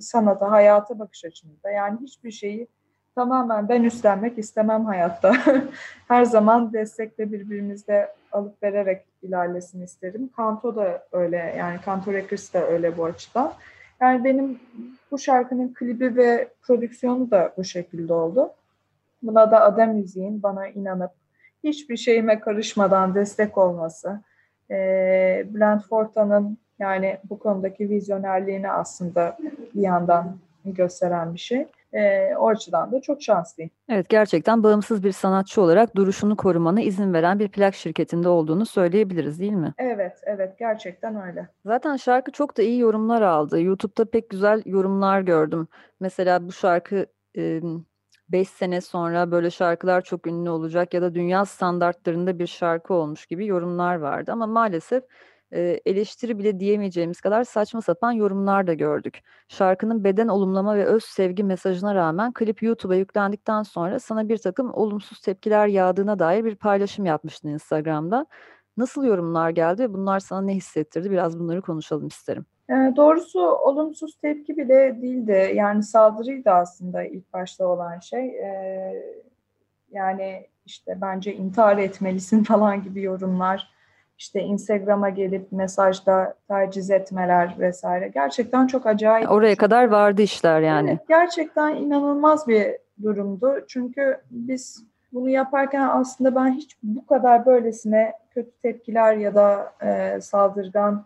sanata, 0.00 0.50
hayata 0.50 0.98
bakış 0.98 1.24
açımda. 1.24 1.70
Yani 1.70 1.98
hiçbir 2.02 2.30
şeyi 2.30 2.68
tamamen 3.14 3.68
ben 3.68 3.82
üstlenmek 3.82 4.38
istemem 4.38 4.84
hayatta. 4.84 5.32
Her 6.08 6.24
zaman 6.24 6.72
destekle 6.72 7.32
birbirimizde 7.32 8.12
alıp 8.32 8.62
vererek 8.62 9.04
ilerlesin 9.22 9.82
isterim. 9.82 10.30
Kanto 10.36 10.76
da 10.76 11.06
öyle 11.12 11.54
yani 11.58 11.80
Kanto 11.80 12.12
Records 12.12 12.54
da 12.54 12.66
öyle 12.66 12.98
bu 12.98 13.04
açıdan. 13.04 13.52
Yani 14.00 14.24
benim 14.24 14.60
bu 15.10 15.18
şarkının 15.18 15.74
klibi 15.74 16.16
ve 16.16 16.48
prodüksiyonu 16.62 17.30
da 17.30 17.52
bu 17.56 17.64
şekilde 17.64 18.12
oldu. 18.12 18.50
Buna 19.22 19.50
da 19.50 19.60
Ada 19.60 19.86
Müziğin 19.86 20.42
bana 20.42 20.68
inanıp 20.68 21.10
hiçbir 21.64 21.96
şeyime 21.96 22.40
karışmadan 22.40 23.14
destek 23.14 23.58
olması, 23.58 24.20
e, 24.70 24.76
Bülent 25.48 25.82
Fortan'ın 25.88 26.58
yani 26.78 27.18
bu 27.30 27.38
konudaki 27.38 27.90
vizyonerliğini 27.90 28.70
aslında 28.70 29.36
bir 29.74 29.82
yandan 29.82 30.36
gösteren 30.64 31.34
bir 31.34 31.38
şey. 31.38 31.66
E, 31.92 32.34
o 32.36 32.48
açıdan 32.48 32.92
da 32.92 33.00
çok 33.00 33.22
şanslıyım. 33.22 33.70
Evet 33.88 34.08
gerçekten 34.08 34.62
bağımsız 34.62 35.04
bir 35.04 35.12
sanatçı 35.12 35.62
olarak 35.62 35.96
duruşunu 35.96 36.36
korumana 36.36 36.80
izin 36.80 37.12
veren 37.12 37.38
bir 37.38 37.48
plak 37.48 37.74
şirketinde 37.74 38.28
olduğunu 38.28 38.66
söyleyebiliriz 38.66 39.40
değil 39.40 39.52
mi? 39.52 39.74
Evet, 39.78 40.20
evet 40.24 40.58
gerçekten 40.58 41.22
öyle. 41.26 41.48
Zaten 41.66 41.96
şarkı 41.96 42.32
çok 42.32 42.56
da 42.56 42.62
iyi 42.62 42.78
yorumlar 42.78 43.22
aldı. 43.22 43.60
YouTube'da 43.60 44.04
pek 44.04 44.30
güzel 44.30 44.62
yorumlar 44.66 45.20
gördüm. 45.20 45.68
Mesela 46.00 46.46
bu 46.46 46.52
şarkı 46.52 47.06
5 48.28 48.48
sene 48.48 48.80
sonra 48.80 49.30
böyle 49.30 49.50
şarkılar 49.50 50.00
çok 50.02 50.26
ünlü 50.26 50.50
olacak 50.50 50.94
ya 50.94 51.02
da 51.02 51.14
dünya 51.14 51.44
standartlarında 51.44 52.38
bir 52.38 52.46
şarkı 52.46 52.94
olmuş 52.94 53.26
gibi 53.26 53.46
yorumlar 53.46 53.94
vardı. 53.94 54.32
Ama 54.32 54.46
maalesef 54.46 55.04
e, 55.52 55.80
eleştiri 55.86 56.38
bile 56.38 56.60
diyemeyeceğimiz 56.60 57.20
kadar 57.20 57.44
saçma 57.44 57.82
sapan 57.82 58.12
yorumlar 58.12 58.66
da 58.66 58.74
gördük. 58.74 59.20
Şarkının 59.48 60.04
beden 60.04 60.28
olumlama 60.28 60.76
ve 60.76 60.84
öz 60.84 61.04
sevgi 61.04 61.44
mesajına 61.44 61.94
rağmen 61.94 62.32
klip 62.32 62.62
YouTube'a 62.62 62.96
yüklendikten 62.96 63.62
sonra 63.62 63.98
sana 63.98 64.28
bir 64.28 64.38
takım 64.38 64.74
olumsuz 64.74 65.20
tepkiler 65.20 65.66
yağdığına 65.66 66.18
dair 66.18 66.44
bir 66.44 66.56
paylaşım 66.56 67.04
yapmıştın 67.06 67.48
Instagram'da. 67.48 68.26
Nasıl 68.76 69.04
yorumlar 69.04 69.50
geldi 69.50 69.82
ve 69.82 69.94
bunlar 69.94 70.20
sana 70.20 70.40
ne 70.40 70.54
hissettirdi? 70.54 71.10
Biraz 71.10 71.38
bunları 71.38 71.62
konuşalım 71.62 72.06
isterim. 72.06 72.57
E, 72.70 72.92
doğrusu 72.96 73.40
olumsuz 73.40 74.14
tepki 74.14 74.56
bile 74.56 75.02
değildi. 75.02 75.52
Yani 75.54 75.82
saldırıydı 75.82 76.50
aslında 76.50 77.02
ilk 77.02 77.32
başta 77.32 77.66
olan 77.66 77.98
şey. 77.98 78.26
E, 78.28 79.02
yani 79.92 80.46
işte 80.66 80.98
bence 81.00 81.34
intihar 81.34 81.78
etmelisin 81.78 82.42
falan 82.44 82.82
gibi 82.82 83.02
yorumlar. 83.02 83.70
İşte 84.18 84.40
Instagram'a 84.40 85.08
gelip 85.08 85.52
mesajda 85.52 86.34
taciz 86.48 86.90
etmeler 86.90 87.56
vesaire. 87.58 88.08
Gerçekten 88.08 88.66
çok 88.66 88.86
acayip. 88.86 89.30
Oraya 89.30 89.54
çok 89.54 89.60
kadar 89.60 89.88
vardı 89.88 90.22
işler 90.22 90.60
yani. 90.60 90.90
Evet, 90.90 91.08
gerçekten 91.08 91.76
inanılmaz 91.76 92.48
bir 92.48 92.76
durumdu. 93.02 93.64
Çünkü 93.68 94.20
biz 94.30 94.84
bunu 95.12 95.28
yaparken 95.28 95.88
aslında 95.92 96.34
ben 96.34 96.52
hiç 96.52 96.76
bu 96.82 97.06
kadar 97.06 97.46
böylesine 97.46 98.12
kötü 98.30 98.50
tepkiler 98.62 99.16
ya 99.16 99.34
da 99.34 99.72
e, 99.82 100.20
saldırgan 100.20 101.04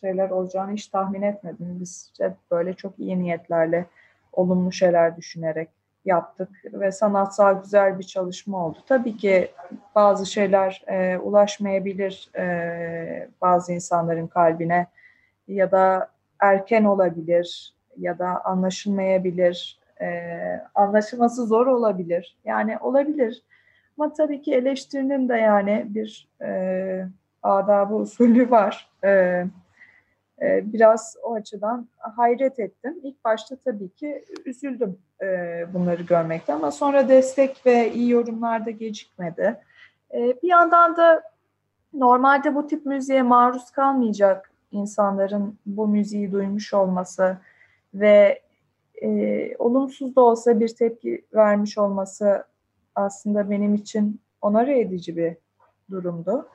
şeyler 0.00 0.30
olacağını 0.30 0.72
hiç 0.72 0.86
tahmin 0.86 1.22
etmedim. 1.22 1.76
Biz 1.80 2.12
hep 2.20 2.32
böyle 2.50 2.74
çok 2.74 2.98
iyi 2.98 3.18
niyetlerle 3.18 3.86
olumlu 4.32 4.72
şeyler 4.72 5.16
düşünerek 5.16 5.68
yaptık 6.04 6.48
ve 6.64 6.92
sanatsal 6.92 7.62
güzel 7.62 7.98
bir 7.98 8.04
çalışma 8.04 8.66
oldu. 8.66 8.78
Tabii 8.86 9.16
ki 9.16 9.50
bazı 9.94 10.26
şeyler 10.26 10.84
e, 10.86 11.18
ulaşmayabilir 11.18 12.30
e, 12.38 13.28
bazı 13.40 13.72
insanların 13.72 14.26
kalbine 14.26 14.86
ya 15.48 15.70
da 15.70 16.10
erken 16.40 16.84
olabilir 16.84 17.74
ya 17.96 18.18
da 18.18 18.44
anlaşılmayabilir, 18.44 19.78
e, 20.00 20.30
anlaşılması 20.74 21.46
zor 21.46 21.66
olabilir. 21.66 22.36
Yani 22.44 22.78
olabilir. 22.78 23.42
Ama 23.98 24.12
tabii 24.12 24.42
ki 24.42 24.54
eleştirinin 24.54 25.28
de 25.28 25.36
yani 25.36 25.86
bir 25.88 26.28
e, 26.42 27.06
adabı 27.42 27.94
usulü 27.94 28.50
var. 28.50 28.90
E, 29.04 29.44
biraz 30.42 31.16
o 31.22 31.34
açıdan 31.34 31.88
hayret 31.96 32.58
ettim. 32.58 33.00
İlk 33.02 33.24
başta 33.24 33.56
tabii 33.56 33.88
ki 33.88 34.24
üzüldüm 34.44 34.98
e, 35.22 35.26
bunları 35.74 36.02
görmekte 36.02 36.54
ama 36.54 36.70
sonra 36.70 37.08
destek 37.08 37.66
ve 37.66 37.92
iyi 37.92 38.10
yorumlar 38.10 38.66
da 38.66 38.70
gecikmedi. 38.70 39.60
E, 40.14 40.18
bir 40.42 40.48
yandan 40.48 40.96
da 40.96 41.22
normalde 41.92 42.54
bu 42.54 42.66
tip 42.66 42.86
müziğe 42.86 43.22
maruz 43.22 43.70
kalmayacak 43.70 44.52
insanların 44.72 45.58
bu 45.66 45.88
müziği 45.88 46.32
duymuş 46.32 46.74
olması 46.74 47.38
ve 47.94 48.42
e, 49.02 49.56
olumsuz 49.56 50.16
da 50.16 50.20
olsa 50.20 50.60
bir 50.60 50.68
tepki 50.68 51.24
vermiş 51.34 51.78
olması 51.78 52.44
aslında 52.94 53.50
benim 53.50 53.74
için 53.74 54.20
onarı 54.42 54.72
edici 54.72 55.16
bir 55.16 55.36
durumdu. 55.90 56.48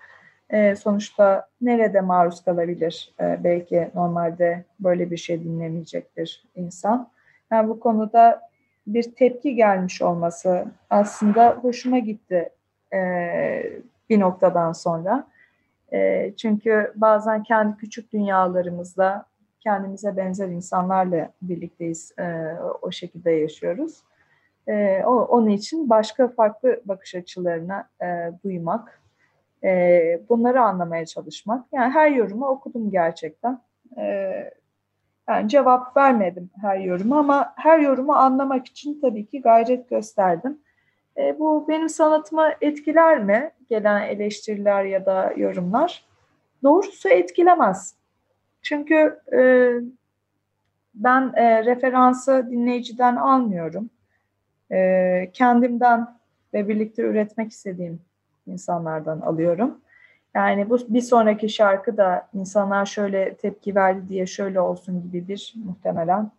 E, 0.54 0.76
sonuçta 0.76 1.48
nerede 1.62 2.02
maruz 2.02 2.44
kalabilir? 2.44 3.13
E, 3.20 3.44
belki 3.44 3.92
normalde 3.96 4.63
böyle 4.80 5.12
bir 5.12 5.18
şey 5.18 5.44
dinlemeyecektir 5.44 6.44
insan. 6.56 7.10
Yani 7.52 7.70
bu 7.70 7.80
konuda 7.80 8.42
bir 8.88 9.04
tepki 9.16 9.56
gelmiş 9.56 10.02
olması 10.02 10.66
aslında 10.89 11.50
hoşuma 11.62 12.00
gitti 12.00 12.50
e, 12.94 13.00
bir 14.10 14.20
noktadan 14.20 14.72
sonra. 14.72 15.28
E, 15.94 16.32
çünkü 16.38 16.94
bazen 16.96 17.44
kendi 17.44 17.78
küçük 17.78 18.13
dünyalarımızda 18.13 19.26
kendimize 19.60 20.18
benzer 20.18 20.48
insanlarla 20.48 21.30
birlikteyiz, 21.42 22.16
o 22.82 22.92
şekilde 22.92 23.32
yaşıyoruz. 23.32 24.04
O, 25.06 25.12
onun 25.12 25.50
için 25.50 25.89
başka 25.89 26.28
farklı 26.28 26.82
bakış 26.86 27.16
açılarına 27.16 27.89
duymak, 28.44 29.03
e, 29.63 30.21
bunları 30.30 30.62
anlamaya 30.62 31.06
çalışmak. 31.06 31.65
Yani 31.71 31.93
her 31.93 32.12
yorumu 32.12 32.47
okudum 32.47 32.91
gerçekten. 32.91 33.60
E, 33.97 34.04
yani 35.30 35.49
cevap 35.49 35.97
vermedim 35.97 36.49
her 36.62 36.78
yoruma 36.78 37.19
ama 37.19 37.54
her 37.56 37.80
yorumu 37.80 38.13
anlamak 38.13 38.65
için 38.67 39.02
tabii 39.02 39.26
ki 39.26 39.41
gayret 39.41 39.89
gösterdim. 39.89 40.60
E, 41.17 41.39
bu 41.39 41.65
benim 41.69 41.89
sanatımı 41.89 42.49
etkiler 42.62 43.23
mi? 43.23 43.52
Gelen 43.69 44.02
eleştiriler 44.02 44.84
ya 44.84 45.06
da 45.06 45.34
yorumlar. 45.38 46.06
Doğrusu 46.63 47.10
etkilemez. 47.10 47.95
Çünkü 48.62 49.19
e, 49.34 49.71
ben 50.95 51.34
e, 51.36 51.65
referansı 51.65 52.47
dinleyiciden 52.52 53.15
almıyorum. 53.15 53.89
E, 54.71 55.30
kendimden 55.34 56.08
ve 56.54 56.67
birlikte 56.67 57.02
üretmek 57.02 57.52
istediğim 57.52 58.02
insanlardan 58.47 59.21
alıyorum. 59.21 59.77
Yani 60.36 60.69
bu 60.69 60.77
bir 60.89 61.01
sonraki 61.01 61.49
şarkı 61.49 61.97
da 61.97 62.27
insanlar 62.34 62.86
şöyle 62.86 63.36
tepki 63.36 63.75
verdi 63.75 64.10
diye 64.10 64.25
şöyle 64.25 64.60
olsun 64.60 65.03
gibi 65.03 65.27
bir 65.27 65.53
muhtemelen 65.65 66.32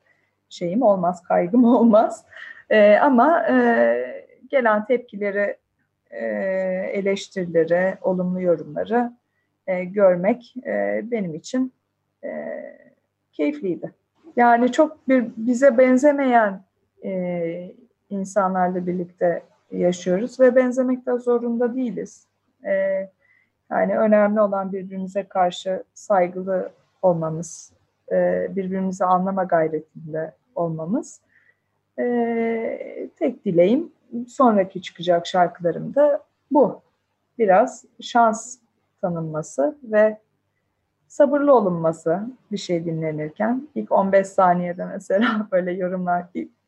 şeyim 0.49 0.83
olmaz, 0.83 1.23
kaygım 1.23 1.65
olmaz. 1.75 2.25
E, 2.71 2.97
ama 2.97 3.47
e, 3.49 4.27
gelen 4.51 4.85
tepkileri, 4.85 5.57
e, 6.11 6.25
eleştirileri, 6.93 7.97
olumlu 8.03 8.41
yorumları 8.41 9.13
e, 9.67 9.85
görmek 9.85 10.55
e, 10.67 11.03
benim 11.11 11.35
için 11.35 11.73
e, 12.25 12.31
keyifliydi. 13.33 13.93
Yani 14.37 14.73
çok 14.73 15.09
bir 15.09 15.25
bize 15.37 15.79
benzemeyen 15.79 16.61
e, 17.05 17.75
insanlarla 18.11 18.87
birlikte 18.87 19.43
yaşıyoruz 19.79 20.41
ve 20.41 20.57
benzemek 20.57 21.07
de 21.07 21.19
zorunda 21.19 21.75
değiliz. 21.75 22.27
E, 22.65 22.73
yani 23.71 23.99
önemli 23.99 24.41
olan 24.41 24.73
birbirimize 24.73 25.23
karşı 25.23 25.85
saygılı 25.95 26.71
olmamız, 27.03 27.73
e, 28.13 28.47
birbirimizi 28.57 29.05
anlama 29.05 29.45
gayretinde 29.45 30.33
olmamız. 30.55 31.21
E, 31.99 33.09
tek 33.19 33.45
dileğim 33.45 33.93
sonraki 34.29 34.83
çıkacak 34.83 35.27
şarkılarımda 35.27 36.23
bu. 36.51 36.81
Biraz 37.39 37.85
şans 38.01 38.59
tanınması 39.01 39.79
ve 39.83 40.19
sabırlı 41.09 41.55
olunması 41.55 42.21
bir 42.53 42.57
şey 42.57 42.85
dinlenirken. 42.85 43.69
ilk 43.75 43.93
15 43.93 44.27
saniyede 44.27 44.85
mesela 44.85 45.49
böyle 45.53 45.73
yorumlar, 45.73 46.25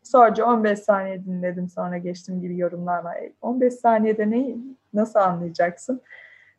sadece 0.07 0.45
15 0.45 0.79
saniye 0.79 1.25
dinledim 1.25 1.69
sonra 1.69 1.99
geçtim 1.99 2.41
gibi 2.41 2.59
yorumlar 2.59 3.05
var. 3.05 3.17
15 3.43 3.67
e, 3.67 3.77
saniyede 3.77 4.31
neyi 4.31 4.59
nasıl 4.95 5.19
anlayacaksın? 5.19 6.01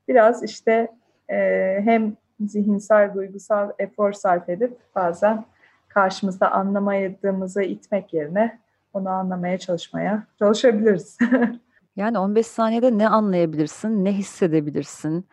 Biraz 0.08 0.44
işte 0.44 0.88
e, 1.30 1.38
hem 1.84 2.18
zihinsel, 2.40 3.14
duygusal 3.14 3.72
efor 3.80 4.14
sarf 4.14 4.50
edip 4.50 4.78
bazen 4.96 5.46
karşımızda 5.88 6.52
anlamadığımızı 6.52 7.62
itmek 7.62 8.14
yerine 8.14 8.60
onu 8.94 9.10
anlamaya 9.10 9.58
çalışmaya 9.58 10.24
çalışabiliriz. 10.40 11.18
yani 11.96 12.20
15 12.20 12.48
saniyede 12.48 12.98
ne 12.98 13.10
anlayabilirsin, 13.10 14.06
ne 14.06 14.14
hissedebilirsin? 14.14 15.26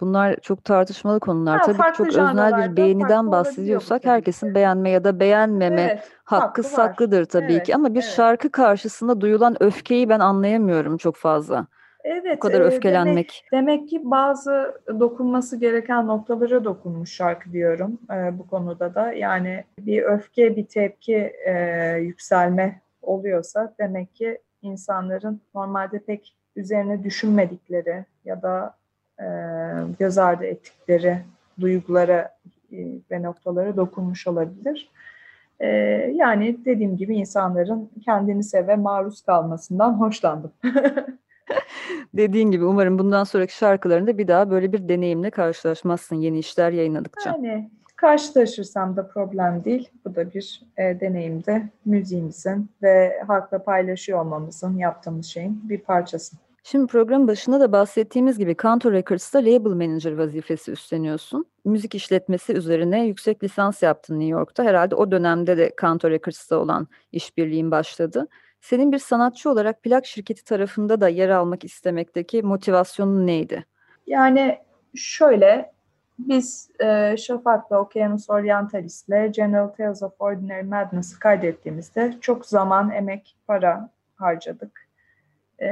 Bunlar 0.00 0.36
çok 0.36 0.64
tartışmalı 0.64 1.20
konular. 1.20 1.58
Ha, 1.58 1.72
Tabii 1.72 1.96
çok 1.96 2.06
öznel 2.06 2.70
bir 2.70 2.76
beğeniden 2.76 3.32
bahsediyorsak 3.32 4.04
herkesin 4.04 4.54
beğenme 4.54 4.90
ya 4.90 5.04
da 5.04 5.20
beğenmeme 5.20 5.82
evet, 5.82 6.10
hakkı 6.24 6.62
saklıdır 6.62 7.24
tabii 7.24 7.52
evet, 7.52 7.66
ki. 7.66 7.74
Ama 7.74 7.94
bir 7.94 8.02
evet. 8.02 8.12
şarkı 8.16 8.52
karşısında 8.52 9.20
duyulan 9.20 9.62
öfkeyi 9.62 10.08
ben 10.08 10.20
anlayamıyorum 10.20 10.96
çok 10.96 11.16
fazla. 11.16 11.66
Evet. 12.04 12.36
Bu 12.36 12.40
kadar 12.40 12.60
öfkelenmek. 12.60 13.44
Demek, 13.52 13.68
demek 13.68 13.88
ki 13.88 14.00
bazı 14.04 14.74
dokunması 15.00 15.56
gereken 15.56 16.06
noktalara 16.06 16.64
dokunmuş 16.64 17.12
şarkı 17.12 17.52
diyorum 17.52 17.98
e, 18.10 18.38
bu 18.38 18.46
konuda 18.46 18.94
da. 18.94 19.12
Yani 19.12 19.64
bir 19.78 20.02
öfke, 20.02 20.56
bir 20.56 20.66
tepki, 20.66 21.32
e, 21.46 21.54
yükselme 22.00 22.80
oluyorsa 23.02 23.74
demek 23.78 24.14
ki 24.14 24.38
insanların 24.62 25.40
normalde 25.54 25.98
pek 25.98 26.36
üzerine 26.56 27.04
düşünmedikleri 27.04 28.04
ya 28.24 28.42
da 28.42 28.74
e, 29.20 29.26
göz 29.98 30.18
ardı 30.18 30.44
ettikleri 30.44 31.18
duygulara 31.60 32.34
e, 32.72 32.76
ve 33.10 33.22
noktalara 33.22 33.76
dokunmuş 33.76 34.26
olabilir. 34.26 34.90
E, 35.60 35.66
yani 36.14 36.64
dediğim 36.64 36.96
gibi 36.96 37.16
insanların 37.16 37.90
kendini 38.04 38.44
seve 38.44 38.76
maruz 38.76 39.22
kalmasından 39.22 39.92
hoşlandım. 39.92 40.52
Dediğin 42.14 42.50
gibi 42.50 42.64
umarım 42.64 42.98
bundan 42.98 43.24
sonraki 43.24 43.56
şarkılarında 43.56 44.18
bir 44.18 44.28
daha 44.28 44.50
böyle 44.50 44.72
bir 44.72 44.88
deneyimle 44.88 45.30
karşılaşmazsın 45.30 46.16
yeni 46.16 46.38
işler 46.38 46.72
yayınladıkça. 46.72 47.30
Yani 47.30 47.70
karşılaşırsam 47.96 48.96
da 48.96 49.08
problem 49.08 49.64
değil. 49.64 49.90
Bu 50.04 50.14
da 50.14 50.32
bir 50.34 50.62
e, 50.76 51.00
deneyimde 51.00 51.68
müziğimizin 51.84 52.70
ve 52.82 53.22
halkla 53.26 53.62
paylaşıyor 53.62 54.20
olmamızın 54.20 54.76
yaptığımız 54.76 55.26
şeyin 55.26 55.60
bir 55.68 55.78
parçası. 55.78 56.36
Şimdi 56.62 56.86
programın 56.86 57.28
başında 57.28 57.60
da 57.60 57.72
bahsettiğimiz 57.72 58.38
gibi 58.38 58.54
Kanto 58.54 58.92
Records'ta 58.92 59.38
label 59.38 59.70
manager 59.70 60.12
vazifesi 60.12 60.72
üstleniyorsun. 60.72 61.46
Müzik 61.64 61.94
işletmesi 61.94 62.52
üzerine 62.52 63.06
yüksek 63.06 63.44
lisans 63.44 63.82
yaptın 63.82 64.20
New 64.20 64.30
York'ta. 64.30 64.64
Herhalde 64.64 64.94
o 64.94 65.10
dönemde 65.10 65.56
de 65.56 65.72
Kanto 65.76 66.10
Records'ta 66.10 66.56
olan 66.56 66.88
işbirliğin 67.12 67.70
başladı. 67.70 68.28
Senin 68.60 68.92
bir 68.92 68.98
sanatçı 68.98 69.50
olarak 69.50 69.82
plak 69.82 70.06
şirketi 70.06 70.44
tarafında 70.44 71.00
da 71.00 71.08
yer 71.08 71.28
almak 71.28 71.64
istemekteki 71.64 72.42
motivasyonun 72.42 73.26
neydi? 73.26 73.64
Yani 74.06 74.58
şöyle, 74.94 75.72
biz 76.18 76.70
e, 76.80 77.16
Şafak'la 77.16 77.80
Okyanus 77.80 78.30
Orientalis'le 78.30 79.32
General 79.32 79.68
Tales 79.68 80.02
of 80.02 80.12
Ordinary 80.18 80.62
Madness'ı 80.62 81.18
kaydettiğimizde 81.18 82.14
çok 82.20 82.46
zaman, 82.46 82.90
emek, 82.90 83.36
para 83.46 83.90
harcadık 84.16 84.89
e, 85.60 85.70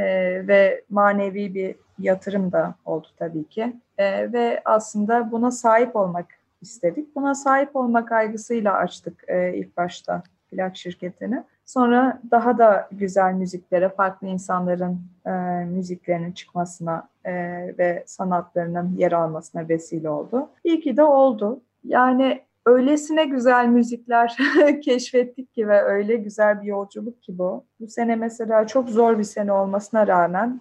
ve 0.48 0.84
manevi 0.90 1.54
bir 1.54 1.76
yatırım 1.98 2.52
da 2.52 2.74
oldu 2.84 3.06
tabii 3.16 3.48
ki. 3.48 3.76
E, 3.98 4.32
ve 4.32 4.62
aslında 4.64 5.32
buna 5.32 5.50
sahip 5.50 5.96
olmak 5.96 6.26
istedik. 6.62 7.16
Buna 7.16 7.34
sahip 7.34 7.76
olmak 7.76 8.08
kaygısıyla 8.08 8.74
açtık 8.74 9.24
e, 9.28 9.54
ilk 9.54 9.76
başta 9.76 10.22
plak 10.50 10.76
şirketini. 10.76 11.42
Sonra 11.64 12.20
daha 12.30 12.58
da 12.58 12.88
güzel 12.92 13.32
müziklere, 13.32 13.88
farklı 13.88 14.26
insanların 14.26 15.00
e, 15.26 15.30
müziklerinin 15.64 16.32
çıkmasına 16.32 17.08
e, 17.24 17.32
ve 17.78 18.02
sanatlarının 18.06 18.96
yer 18.96 19.12
almasına 19.12 19.68
vesile 19.68 20.10
oldu. 20.10 20.48
İyi 20.64 20.80
ki 20.80 20.96
de 20.96 21.02
oldu. 21.02 21.60
Yani 21.84 22.42
öylesine 22.68 23.24
güzel 23.24 23.66
müzikler 23.66 24.36
keşfettik 24.84 25.54
ki 25.54 25.68
ve 25.68 25.82
öyle 25.82 26.16
güzel 26.16 26.62
bir 26.62 26.66
yolculuk 26.66 27.22
ki 27.22 27.38
bu. 27.38 27.64
Bu 27.80 27.88
sene 27.88 28.16
mesela 28.16 28.66
çok 28.66 28.88
zor 28.88 29.18
bir 29.18 29.24
sene 29.24 29.52
olmasına 29.52 30.06
rağmen 30.06 30.60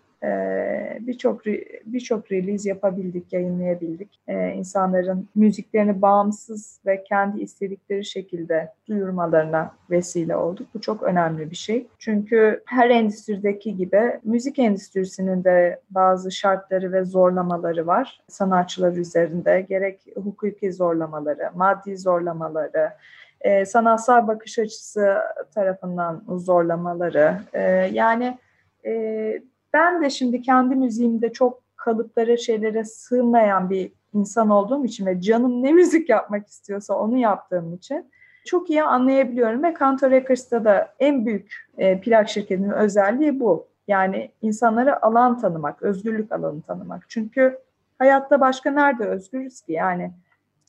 birçok 1.00 1.46
birçok 1.86 2.32
release 2.32 2.70
yapabildik, 2.70 3.34
yayınlayabildik. 3.34 4.20
Ee, 4.28 4.50
insanların 4.50 5.30
müziklerini 5.36 6.02
bağımsız 6.02 6.80
ve 6.86 7.04
kendi 7.04 7.42
istedikleri 7.42 8.06
şekilde 8.06 8.74
duyurmalarına 8.88 9.72
vesile 9.90 10.36
olduk. 10.36 10.68
Bu 10.74 10.82
çok 10.82 11.04
önemli 11.04 11.52
bir 11.52 11.56
şey. 11.56 11.88
Çünkü 12.00 12.64
her 12.66 12.90
endüstrideki 12.90 13.76
gibi 13.76 14.20
müzik 14.24 14.60
endüstrisinin 14.60 15.44
de 15.44 15.80
bazı 15.90 16.32
şartları 16.32 16.92
ve 16.92 17.04
zorlamaları 17.04 17.88
var. 17.88 18.22
Sanatçılar 18.28 18.94
üzerinde 18.94 19.66
gerek 19.70 20.00
hukuki 20.16 20.74
zorlamaları, 20.74 21.50
maddi 21.56 21.98
zorlamaları, 21.98 22.92
e, 23.42 23.66
sanatsal 23.66 24.28
bakış 24.28 24.60
açısı 24.60 25.16
tarafından 25.56 26.24
zorlamaları. 26.28 27.40
E, 27.54 27.62
yani 27.94 28.38
e, 28.86 29.42
ben 29.78 30.02
de 30.02 30.10
şimdi 30.10 30.42
kendi 30.42 30.76
müziğimde 30.76 31.34
çok 31.34 31.62
kalıplara, 31.76 32.38
şeylere 32.38 32.84
sığmayan 32.84 33.70
bir 33.70 33.92
insan 34.14 34.50
olduğum 34.50 34.86
için 34.86 35.06
ve 35.06 35.22
canım 35.22 35.64
ne 35.64 35.72
müzik 35.72 36.10
yapmak 36.10 36.48
istiyorsa 36.48 36.94
onu 36.94 37.18
yaptığım 37.18 37.74
için 37.74 38.12
çok 38.46 38.70
iyi 38.70 38.84
anlayabiliyorum 38.84 39.64
ve 39.64 39.74
Kanto 39.74 40.10
Records'ta 40.10 40.66
da 40.66 40.94
en 41.00 41.26
büyük 41.26 41.68
e, 41.78 42.02
plak 42.02 42.30
şirketinin 42.30 42.70
özelliği 42.70 43.40
bu. 43.40 43.68
Yani 43.88 44.32
insanlara 44.42 45.02
alan 45.02 45.40
tanımak, 45.40 45.82
özgürlük 45.82 46.32
alanı 46.32 46.62
tanımak. 46.62 47.06
Çünkü 47.10 47.60
hayatta 48.00 48.42
başka 48.42 48.72
nerede 48.72 49.06
özgürüz 49.06 49.62
ki? 49.62 49.74
Yani 49.74 50.12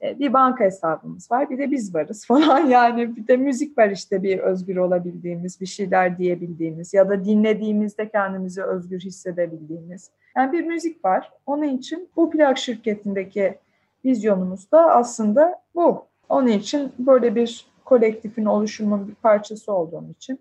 bir 0.03 0.33
banka 0.33 0.65
hesabımız 0.65 1.31
var 1.31 1.51
bir 1.51 1.59
de 1.59 1.71
biz 1.71 1.95
varız 1.95 2.27
falan 2.27 2.59
yani 2.59 3.17
bir 3.17 3.29
de 3.29 3.37
müzik 3.37 3.79
var 3.79 3.91
işte 3.91 4.23
bir 4.23 4.39
özgür 4.39 4.77
olabildiğimiz 4.77 5.61
bir 5.61 5.67
şeyler 5.67 6.19
diyebildiğimiz 6.19 6.95
ya 6.95 7.09
da 7.09 7.25
dinlediğimizde 7.25 8.09
kendimizi 8.09 8.63
özgür 8.63 9.01
hissedebildiğimiz 9.01 10.11
yani 10.37 10.53
bir 10.53 10.65
müzik 10.65 11.05
var 11.05 11.33
onun 11.47 11.65
için 11.65 12.09
bu 12.17 12.31
plak 12.31 12.59
şirketindeki 12.59 13.59
vizyonumuz 14.05 14.73
da 14.73 14.95
aslında 14.95 15.63
bu 15.75 16.05
onun 16.29 16.47
için 16.47 16.93
böyle 16.99 17.35
bir 17.35 17.67
kolektifin 17.85 18.45
oluşumunun 18.45 19.09
bir 19.09 19.15
parçası 19.15 19.73
olduğum 19.73 20.11
için 20.11 20.41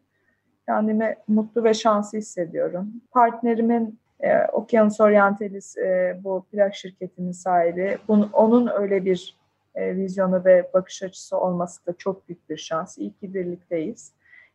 kendimi 0.66 1.16
mutlu 1.28 1.64
ve 1.64 1.74
şanslı 1.74 2.18
hissediyorum. 2.18 2.92
Partnerimin 3.12 4.00
e, 4.20 4.46
Okyanus 4.54 5.02
Orientalis 5.02 5.78
e, 5.78 6.20
bu 6.24 6.46
plak 6.52 6.76
şirketinin 6.76 7.32
sahibi. 7.32 7.98
Bunun, 8.08 8.30
onun 8.34 8.68
öyle 8.68 9.06
bir 9.06 9.37
e, 9.78 9.96
vizyonu 9.96 10.46
ve 10.46 10.70
bakış 10.74 11.04
açısı 11.04 11.38
olması 11.38 11.86
da 11.86 11.94
çok 11.98 12.30
büyük 12.30 12.50
bir 12.50 12.58
şans. 12.58 12.98
İyi 12.98 13.14
ki 13.14 13.34
birlikteyiz. 13.34 14.12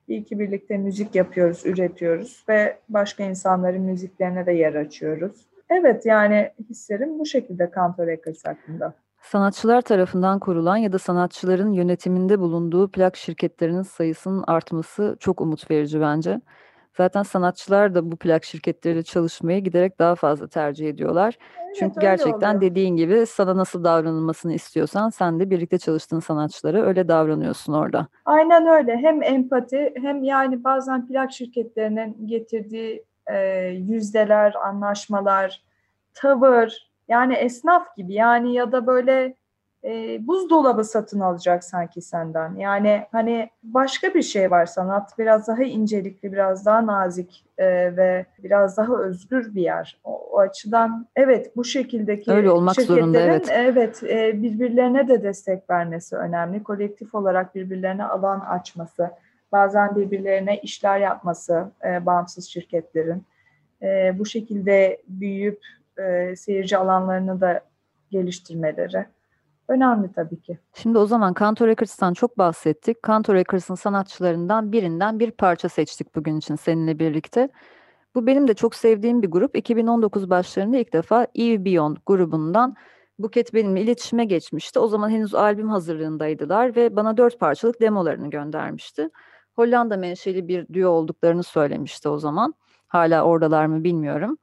İyi 0.09 0.25
ki 0.25 0.39
birlikte 0.39 0.79
müzik 0.79 1.15
yapıyoruz, 1.15 1.67
üretiyoruz 1.67 2.45
ve 2.49 2.79
başka 2.89 3.25
insanların 3.25 3.83
müziklerine 3.83 4.47
de 4.47 4.53
yer 4.53 4.75
açıyoruz. 4.75 5.47
Evet 5.71 6.07
yani 6.07 6.51
hislerim 6.71 7.19
bu 7.19 7.27
şekilde 7.27 7.71
Kanto 7.71 8.07
Records 8.07 8.45
hakkında. 8.45 8.95
Sanatçılar 9.23 9.83
tarafından 9.83 10.39
kurulan 10.39 10.77
ya 10.77 10.93
da 10.93 10.99
sanatçıların 10.99 11.73
yönetiminde 11.73 12.41
bulunduğu 12.41 12.91
plak 12.91 13.17
şirketlerinin 13.17 13.83
sayısının 13.83 14.45
artması 14.47 15.17
çok 15.21 15.41
umut 15.41 15.71
verici 15.71 16.01
bence. 16.01 16.41
Zaten 16.97 17.23
sanatçılar 17.23 17.95
da 17.95 18.13
bu 18.13 18.17
plak 18.17 18.45
şirketleriyle 18.45 19.03
çalışmayı 19.03 19.65
giderek 19.65 19.99
daha 19.99 20.15
fazla 20.15 20.49
tercih 20.49 20.89
ediyorlar. 20.89 21.39
Evet, 21.65 21.77
Çünkü 21.79 22.01
gerçekten 22.01 22.57
oluyor. 22.57 22.61
dediğin 22.61 22.97
gibi 22.97 23.27
sana 23.27 23.57
nasıl 23.57 23.85
davranılmasını 23.85 24.53
istiyorsan 24.55 25.11
sen 25.11 25.41
de 25.41 25.51
birlikte 25.51 25.79
çalıştığın 25.79 26.21
sanatçılara 26.21 26.83
öyle 26.83 27.09
davranıyorsun 27.09 27.73
orada. 27.73 28.09
Aynen 28.25 28.67
öyle. 28.67 28.97
Hem 28.97 29.23
empati 29.23 29.95
hem 30.03 30.25
yani 30.25 30.65
bazen 30.65 31.07
plak 31.09 31.33
şirketlerinin 31.33 32.27
getirdiği 32.27 33.05
e, 33.27 33.67
yüzdeler, 33.67 34.55
anlaşmalar, 34.55 35.63
tavır 36.15 36.91
yani 37.09 37.35
esnaf 37.35 37.97
gibi 37.97 38.13
yani 38.15 38.55
ya 38.55 38.73
da 38.73 38.87
böyle 38.87 39.37
e, 39.85 40.27
buzdolabı 40.27 40.85
satın 40.85 41.21
alacak 41.21 41.65
sanki 41.65 42.03
senden. 42.03 42.55
Yani 42.55 43.07
hani 43.13 43.51
başka 43.63 44.15
bir 44.15 44.23
şey 44.23 44.51
var 44.51 44.67
sanat 44.67 45.19
biraz 45.19 45.49
daha 45.49 45.63
incelikli, 45.63 46.33
biraz 46.33 46.67
daha 46.67 46.87
nazik 46.87 47.45
e, 47.59 47.67
ve 47.97 48.27
biraz 48.39 48.77
daha 48.77 48.97
özgür 48.97 49.55
bir 49.55 49.63
yer. 49.63 50.01
O, 50.05 50.29
o 50.31 50.39
açıdan 50.39 51.07
evet 51.17 51.57
bu 51.57 51.65
şekildeki 51.65 52.33
Öyle 52.33 52.51
olmak 52.51 52.81
zorunda, 52.81 53.21
evet. 53.21 53.49
evet 53.51 54.03
e, 54.03 54.43
birbirlerine 54.43 55.09
de 55.09 55.23
destek 55.23 55.71
vermesi 55.71 56.17
önemli. 56.17 56.63
Kolektif 56.63 57.15
olarak 57.15 57.55
birbirlerine 57.55 58.05
alan 58.05 58.41
açması, 58.41 59.11
bazen 59.53 59.97
birbirlerine 59.97 60.59
işler 60.59 60.99
yapması 60.99 61.65
e, 61.85 62.07
bağımsız 62.07 62.49
şirketlerin. 62.49 63.25
E, 63.83 64.19
bu 64.19 64.27
şekilde 64.27 65.03
büyüyüp 65.09 65.61
e, 65.99 66.37
seyirci 66.37 66.77
alanlarını 66.77 67.41
da 67.41 67.61
geliştirmeleri 68.11 69.07
önemli 69.73 70.13
tabii 70.13 70.41
ki. 70.41 70.59
Şimdi 70.75 70.99
o 70.99 71.07
zaman 71.07 71.35
Kanto 71.35 71.67
Records'tan 71.67 72.13
çok 72.15 72.39
bahsettik. 72.39 73.03
Kanto 73.03 73.35
Records'ın 73.35 73.75
sanatçılarından 73.75 74.73
birinden 74.73 75.19
bir 75.19 75.31
parça 75.31 75.69
seçtik 75.69 76.15
bugün 76.15 76.39
için 76.39 76.57
seninle 76.57 76.99
birlikte. 76.99 77.49
Bu 78.15 78.27
benim 78.27 78.49
de 78.49 78.55
çok 78.55 78.75
sevdiğim 78.75 79.23
bir 79.23 79.31
grup. 79.31 79.57
2019 79.57 80.31
başlarında 80.31 80.77
ilk 80.77 80.93
defa 80.93 81.27
Eve 81.35 81.65
Beyond 81.65 81.97
grubundan 82.07 82.77
Buket 83.19 83.55
benimle 83.55 83.81
iletişime 83.81 84.25
geçmişti. 84.25 84.79
O 84.79 84.89
zaman 84.89 85.11
henüz 85.11 85.35
albüm 85.35 85.69
hazırlığındaydılar 85.69 86.77
ve 86.77 86.97
bana 86.97 87.17
dört 87.17 87.41
parçalık 87.41 87.81
demolarını 87.81 88.31
göndermişti. 88.31 89.09
Hollanda 89.57 89.97
menşeli 89.97 90.49
bir 90.49 90.75
duo 90.75 90.89
olduklarını 90.89 91.43
söylemişti 91.43 92.09
o 92.09 92.19
zaman. 92.19 92.55
Hala 92.89 93.25
oradalar 93.25 93.67
mı 93.67 93.85
bilmiyorum. 93.85 94.39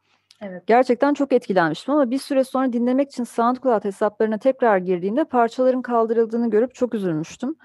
Gerçekten 0.68 1.14
çok 1.14 1.34
etkilenmiştim 1.34 1.94
ama 1.94 2.12
bir 2.12 2.18
süre 2.18 2.44
sonra 2.44 2.74
dinlemek 2.74 3.10
için 3.10 3.24
SoundCloud 3.24 3.84
hesaplarına 3.86 4.38
tekrar 4.38 4.78
girdiğimde 4.78 5.24
parçaların 5.24 5.82
kaldırıldığını 5.82 6.50
görüp 6.50 6.76
çok 6.76 6.94
üzülmüştüm. 6.94 7.56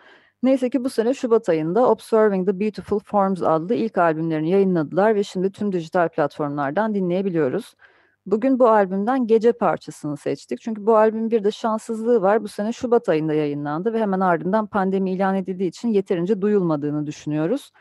Neyse 0.43 0.71
ki 0.71 0.85
bu 0.85 0.91
sene 0.91 1.15
Şubat 1.15 1.49
ayında 1.49 1.89
Observing 1.91 2.49
the 2.49 2.61
Beautiful 2.61 2.99
Forms 2.99 3.43
adlı 3.43 3.75
ilk 3.75 3.99
albümlerini 3.99 4.51
yayınladılar 4.51 5.15
ve 5.15 5.25
şimdi 5.25 5.53
tüm 5.53 5.73
dijital 5.73 6.09
platformlardan 6.09 6.95
dinleyebiliyoruz. 6.95 7.75
Bugün 8.27 8.59
bu 8.59 8.69
albümden 8.69 9.27
Gece 9.27 9.53
parçasını 9.53 10.17
seçtik. 10.17 10.61
Çünkü 10.61 10.87
bu 10.87 10.97
albümün 10.97 11.31
bir 11.31 11.45
de 11.45 11.51
şanssızlığı 11.51 12.23
var. 12.23 12.43
Bu 12.43 12.49
sene 12.49 12.73
Şubat 12.73 13.09
ayında 13.09 13.35
yayınlandı 13.35 13.93
ve 13.93 14.01
hemen 14.01 14.21
ardından 14.21 14.67
pandemi 14.67 15.13
ilan 15.13 15.35
edildiği 15.35 15.69
için 15.69 15.89
yeterince 15.89 16.41
duyulmadığını 16.41 17.07
düşünüyoruz. 17.07 17.73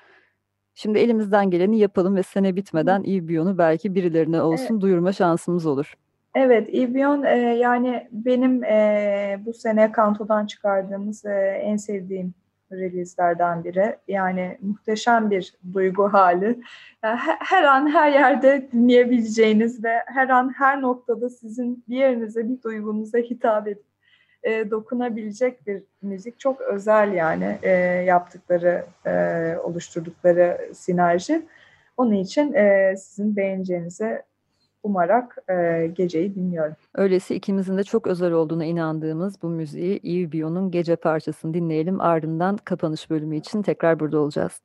Şimdi 0.76 1.00
elimizden 1.00 1.50
geleni 1.50 1.80
yapalım 1.80 2.16
ve 2.16 2.24
sene 2.24 2.56
bitmeden 2.56 3.04
İBYON'u 3.06 3.58
belki 3.58 3.96
birilerine 3.96 4.42
olsun 4.42 4.82
duyurma 4.82 5.12
şansımız 5.12 5.66
olur. 5.66 5.94
Evet, 6.36 6.70
İbyon 6.72 7.24
e, 7.24 7.38
yani 7.38 8.08
benim 8.12 8.64
e, 8.64 9.40
bu 9.46 9.54
sene 9.54 9.92
Kanto'dan 9.92 10.46
çıkardığımız 10.46 11.26
e, 11.26 11.62
en 11.64 11.78
sevdiğim 11.78 12.34
release'lerden 12.72 13.64
biri. 13.64 13.96
Yani 14.08 14.58
muhteşem 14.62 15.32
bir 15.32 15.54
duygu 15.74 16.14
hali. 16.14 16.60
Yani 17.04 17.18
he- 17.18 17.38
her 17.40 17.64
an 17.64 17.90
her 17.94 18.12
yerde 18.12 18.70
dinleyebileceğiniz 18.74 19.84
ve 19.84 19.94
her 20.06 20.30
an 20.30 20.54
her 20.58 20.82
noktada 20.82 21.30
sizin 21.30 21.84
bir 21.90 21.98
yerinize 21.98 22.50
bir 22.50 22.62
duygunuza 22.62 23.18
hitap 23.18 23.68
edip 23.68 23.93
e, 24.44 24.72
dokunabilecek 24.72 25.68
bir 25.68 25.84
müzik. 26.02 26.40
Çok 26.40 26.62
özel 26.62 27.14
yani 27.14 27.58
e, 27.64 27.72
yaptıkları, 28.08 28.86
e, 29.06 29.58
oluşturdukları 29.64 30.70
sinerji. 30.74 31.46
Onun 31.98 32.12
için 32.14 32.54
e, 32.54 32.96
sizin 32.98 33.36
beğeneceğinizi 33.36 34.22
umarak 34.84 35.38
e, 35.50 35.88
geceyi 35.88 36.36
dinliyorum. 36.36 36.76
Öyleyse 36.96 37.36
ikimizin 37.36 37.78
de 37.78 37.84
çok 37.84 38.08
özel 38.08 38.32
olduğuna 38.32 38.66
inandığımız 38.66 39.42
bu 39.42 39.50
müziği 39.50 40.00
Yves 40.04 40.32
Bion'un 40.32 40.72
Gece 40.72 40.96
parçasını 40.96 41.54
dinleyelim. 41.54 42.02
Ardından 42.02 42.58
kapanış 42.58 43.10
bölümü 43.10 43.36
için 43.36 43.62
tekrar 43.62 44.00
burada 44.00 44.20
olacağız. 44.20 44.62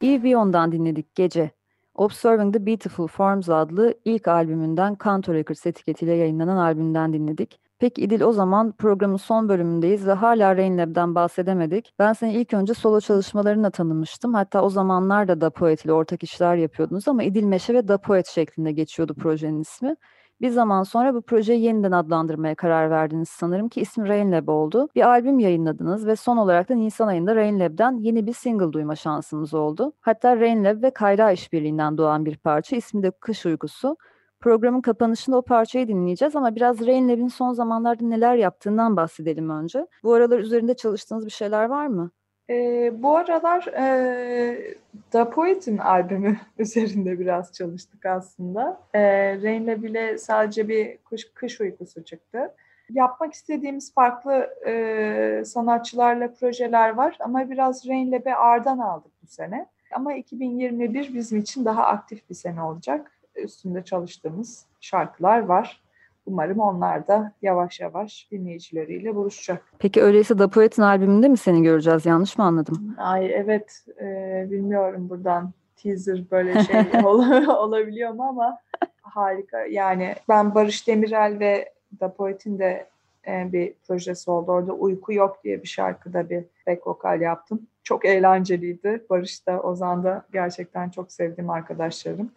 Yves 0.00 0.24
Bion'dan 0.24 0.72
dinledik 0.72 1.14
Gece. 1.14 1.50
Observing 1.94 2.54
the 2.54 2.66
Beautiful 2.66 3.06
Forms 3.06 3.48
adlı 3.48 3.94
ilk 4.04 4.28
albümünden 4.28 4.94
Kanto 4.94 5.34
Records 5.34 5.66
etiketiyle 5.66 6.12
yayınlanan 6.12 6.56
albümden 6.56 7.12
dinledik. 7.12 7.61
Peki 7.82 8.02
İdil 8.02 8.20
o 8.20 8.32
zaman 8.32 8.72
programın 8.72 9.16
son 9.16 9.48
bölümündeyiz 9.48 10.06
ve 10.06 10.12
hala 10.12 10.56
Rain 10.56 10.78
Lab'den 10.78 11.14
bahsedemedik. 11.14 11.94
Ben 11.98 12.12
seni 12.12 12.32
ilk 12.32 12.54
önce 12.54 12.74
solo 12.74 13.00
çalışmalarına 13.00 13.70
tanımıştım. 13.70 14.34
Hatta 14.34 14.62
o 14.62 14.70
zamanlar 14.70 15.40
da 15.40 15.50
Poet 15.50 15.84
ile 15.84 15.92
ortak 15.92 16.22
işler 16.22 16.56
yapıyordunuz 16.56 17.08
ama 17.08 17.22
İdil 17.22 17.44
Meşe 17.44 17.74
ve 17.74 17.88
Da 17.88 17.98
Poet 17.98 18.26
şeklinde 18.26 18.72
geçiyordu 18.72 19.14
projenin 19.14 19.60
ismi. 19.60 19.96
Bir 20.40 20.50
zaman 20.50 20.82
sonra 20.82 21.14
bu 21.14 21.22
projeyi 21.22 21.62
yeniden 21.62 21.92
adlandırmaya 21.92 22.54
karar 22.54 22.90
verdiniz 22.90 23.28
sanırım 23.28 23.68
ki 23.68 23.80
ismi 23.80 24.08
Rain 24.08 24.32
Lab 24.32 24.48
oldu. 24.48 24.88
Bir 24.94 25.08
albüm 25.08 25.38
yayınladınız 25.38 26.06
ve 26.06 26.16
son 26.16 26.36
olarak 26.36 26.68
da 26.68 26.74
Nisan 26.74 27.08
ayında 27.08 27.36
Rain 27.36 27.60
Lab'den 27.60 27.98
yeni 27.98 28.26
bir 28.26 28.32
single 28.32 28.72
duyma 28.72 28.96
şansımız 28.96 29.54
oldu. 29.54 29.92
Hatta 30.00 30.40
Rain 30.40 30.64
Lab 30.64 30.82
ve 30.82 30.90
Kayra 30.90 31.32
işbirliğinden 31.32 31.98
doğan 31.98 32.24
bir 32.24 32.36
parça 32.36 32.76
ismi 32.76 33.02
de 33.02 33.10
Kış 33.10 33.46
Uykusu. 33.46 33.96
Programın 34.42 34.80
kapanışında 34.80 35.36
o 35.36 35.42
parçayı 35.42 35.88
dinleyeceğiz 35.88 36.36
ama 36.36 36.56
biraz 36.56 36.86
Rain 36.86 37.08
Lab'in 37.08 37.28
son 37.28 37.52
zamanlarda 37.52 38.04
neler 38.04 38.36
yaptığından 38.36 38.96
bahsedelim 38.96 39.50
önce. 39.50 39.86
Bu 40.02 40.14
aralar 40.14 40.38
üzerinde 40.38 40.74
çalıştığınız 40.74 41.26
bir 41.26 41.30
şeyler 41.30 41.64
var 41.64 41.86
mı? 41.86 42.10
E, 42.50 42.90
bu 43.02 43.16
aralar 43.16 43.66
e, 43.66 44.74
Da 45.12 45.30
Poet'in 45.30 45.78
albümü 45.78 46.36
üzerinde 46.58 47.18
biraz 47.18 47.52
çalıştık 47.52 48.06
aslında. 48.06 48.80
E, 48.94 49.00
Rain'le 49.42 49.82
bile 49.82 50.18
sadece 50.18 50.68
bir 50.68 50.98
kış, 50.98 51.30
kış 51.34 51.60
uykusu 51.60 52.04
çıktı. 52.04 52.54
Yapmak 52.90 53.32
istediğimiz 53.32 53.94
farklı 53.94 54.48
e, 54.66 55.42
sanatçılarla 55.44 56.32
projeler 56.32 56.90
var 56.90 57.16
ama 57.20 57.50
biraz 57.50 57.88
Rain'le 57.88 58.24
bir 58.24 58.46
ağırdan 58.46 58.78
aldık 58.78 59.12
bu 59.22 59.26
sene. 59.26 59.66
Ama 59.94 60.14
2021 60.14 61.14
bizim 61.14 61.38
için 61.38 61.64
daha 61.64 61.84
aktif 61.86 62.30
bir 62.30 62.34
sene 62.34 62.62
olacak. 62.62 63.12
Üstünde 63.36 63.84
çalıştığımız 63.84 64.66
şarkılar 64.80 65.38
var. 65.40 65.82
Umarım 66.26 66.58
onlar 66.58 67.06
da 67.08 67.32
yavaş 67.42 67.80
yavaş 67.80 68.28
dinleyicileriyle 68.30 69.14
buluşacak. 69.14 69.64
Peki 69.78 70.02
öyleyse 70.02 70.38
Da 70.38 70.48
Poet'in 70.48 70.82
albümünde 70.82 71.28
mi 71.28 71.36
seni 71.36 71.62
göreceğiz? 71.62 72.06
Yanlış 72.06 72.38
mı 72.38 72.44
anladım? 72.44 72.94
Ay 72.98 73.32
evet 73.34 73.84
e, 74.00 74.46
bilmiyorum 74.50 75.08
buradan 75.08 75.50
teaser 75.76 76.20
böyle 76.30 76.64
şey 76.64 76.76
ol- 77.04 77.46
olabiliyor 77.48 78.10
mu 78.12 78.22
ama 78.22 78.58
harika. 79.02 79.60
Yani 79.66 80.14
ben 80.28 80.54
Barış 80.54 80.88
Demirel 80.88 81.36
ve 81.40 81.72
Da 82.00 82.12
Poet'in 82.14 82.58
de 82.58 82.86
e, 83.26 83.52
bir 83.52 83.72
projesi 83.88 84.30
oldu. 84.30 84.50
Orada 84.52 84.72
Uyku 84.72 85.12
Yok 85.12 85.44
diye 85.44 85.62
bir 85.62 85.68
şarkıda 85.68 86.30
bir 86.30 86.44
back 86.66 86.86
vokal 86.86 87.20
yaptım. 87.20 87.60
Çok 87.84 88.04
eğlenceliydi. 88.04 89.04
Barış 89.10 89.46
da 89.46 89.60
Ozan 89.62 90.04
da 90.04 90.24
gerçekten 90.32 90.90
çok 90.90 91.12
sevdiğim 91.12 91.50
arkadaşlarım. 91.50 92.30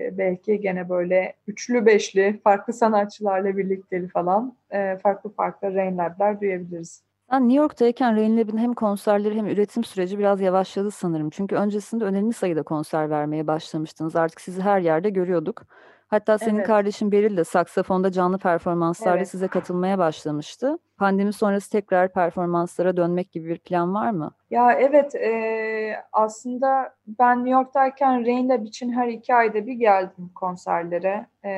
E, 0.00 0.18
belki 0.18 0.60
gene 0.60 0.88
böyle 0.88 1.34
üçlü 1.46 1.86
beşli 1.86 2.40
farklı 2.44 2.72
sanatçılarla 2.72 3.56
birlikteli 3.56 4.08
falan 4.08 4.56
e, 4.70 4.98
farklı 5.02 5.30
farklı 5.30 5.74
Rain 5.74 5.98
Lab'ler 5.98 6.40
duyabiliriz. 6.40 7.02
Sen 7.30 7.48
New 7.48 7.62
York'tayken 7.62 8.16
Rain 8.16 8.36
Lab'in 8.36 8.58
hem 8.58 8.74
konserleri 8.74 9.34
hem 9.36 9.46
üretim 9.46 9.84
süreci 9.84 10.18
biraz 10.18 10.40
yavaşladı 10.40 10.90
sanırım. 10.90 11.30
Çünkü 11.30 11.54
öncesinde 11.54 12.04
önemli 12.04 12.32
sayıda 12.32 12.62
konser 12.62 13.10
vermeye 13.10 13.46
başlamıştınız. 13.46 14.16
Artık 14.16 14.40
sizi 14.40 14.62
her 14.62 14.80
yerde 14.80 15.10
görüyorduk. 15.10 15.62
Hatta 16.10 16.38
senin 16.38 16.56
Evet. 16.56 16.66
kardeşin 16.66 17.12
Beril 17.12 17.36
de 17.36 17.44
saksafonda 17.44 18.12
canlı 18.12 18.38
performanslarda 18.38 19.16
Evet. 19.16 19.28
size 19.28 19.48
katılmaya 19.48 19.98
başlamıştı. 19.98 20.78
Pandemi 20.96 21.32
sonrası 21.32 21.70
tekrar 21.70 22.12
performanslara 22.12 22.96
dönmek 22.96 23.32
gibi 23.32 23.48
bir 23.48 23.58
plan 23.58 23.94
var 23.94 24.10
mı? 24.10 24.30
Ya 24.50 24.72
evet 24.72 25.14
e, 25.14 25.94
aslında 26.12 26.94
ben 27.06 27.38
New 27.38 27.50
York'tayken 27.50 28.26
Rain 28.26 28.64
için 28.64 28.92
her 28.92 29.08
iki 29.08 29.34
ayda 29.34 29.66
bir 29.66 29.72
geldim 29.72 30.30
konserlere. 30.34 31.26
E, 31.42 31.50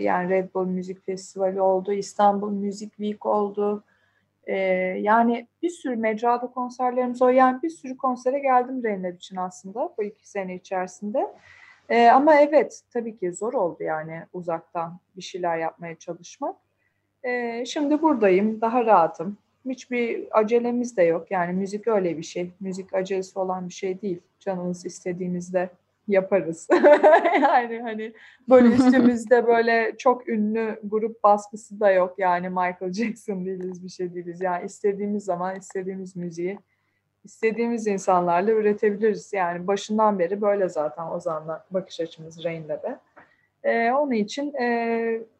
yani 0.00 0.30
Red 0.30 0.54
Bull 0.54 0.66
Müzik 0.66 1.06
Festivali 1.06 1.60
oldu, 1.60 1.92
İstanbul 1.92 2.50
Müzik 2.50 2.90
Week 2.96 3.26
oldu. 3.26 3.84
E, 4.46 4.56
yani 5.00 5.46
bir 5.62 5.70
sürü 5.70 5.96
mecrada 5.96 6.46
konserlerimiz 6.46 7.22
oldu. 7.22 7.30
Yani 7.30 7.62
bir 7.62 7.70
sürü 7.70 7.96
konsere 7.96 8.38
geldim 8.38 8.84
Rain 8.84 9.16
için 9.16 9.36
aslında 9.36 9.94
bu 9.98 10.02
iki 10.02 10.30
sene 10.30 10.54
içerisinde. 10.54 11.26
E, 11.90 12.08
ama 12.08 12.40
evet 12.40 12.82
tabii 12.92 13.16
ki 13.16 13.32
zor 13.32 13.52
oldu 13.52 13.82
yani 13.82 14.22
uzaktan 14.32 14.98
bir 15.16 15.22
şeyler 15.22 15.58
yapmaya 15.58 15.94
çalışmak. 15.94 16.56
E, 17.22 17.64
şimdi 17.66 18.02
buradayım, 18.02 18.60
daha 18.60 18.86
rahatım. 18.86 19.36
Hiçbir 19.68 20.28
acelemiz 20.30 20.96
de 20.96 21.02
yok. 21.02 21.30
Yani 21.30 21.52
müzik 21.52 21.88
öyle 21.88 22.18
bir 22.18 22.22
şey. 22.22 22.50
Müzik 22.60 22.94
acelesi 22.94 23.38
olan 23.38 23.68
bir 23.68 23.72
şey 23.72 24.02
değil. 24.02 24.20
Canımız 24.40 24.86
istediğimizde 24.86 25.70
yaparız. 26.08 26.68
yani 27.42 27.80
hani 27.82 28.12
böyle 28.48 28.68
üstümüzde 28.74 29.46
böyle 29.46 29.94
çok 29.98 30.28
ünlü 30.28 30.80
grup 30.84 31.24
baskısı 31.24 31.80
da 31.80 31.90
yok. 31.90 32.14
Yani 32.18 32.48
Michael 32.48 32.92
Jackson 32.92 33.46
değiliz, 33.46 33.84
bir 33.84 33.88
şey 33.88 34.14
değiliz. 34.14 34.40
Yani 34.40 34.66
istediğimiz 34.66 35.24
zaman 35.24 35.56
istediğimiz 35.56 36.16
müziği 36.16 36.58
istediğimiz 37.24 37.86
insanlarla 37.86 38.50
üretebiliriz. 38.50 39.32
Yani 39.32 39.66
başından 39.66 40.18
beri 40.18 40.40
böyle 40.40 40.68
zaten 40.68 41.06
Ozan'la 41.06 41.64
bakış 41.70 42.00
açımız 42.00 42.44
Rain'le 42.44 42.68
de. 42.68 42.98
Ee, 43.64 43.92
onun 43.92 44.12
için 44.12 44.54
e, 44.54 44.66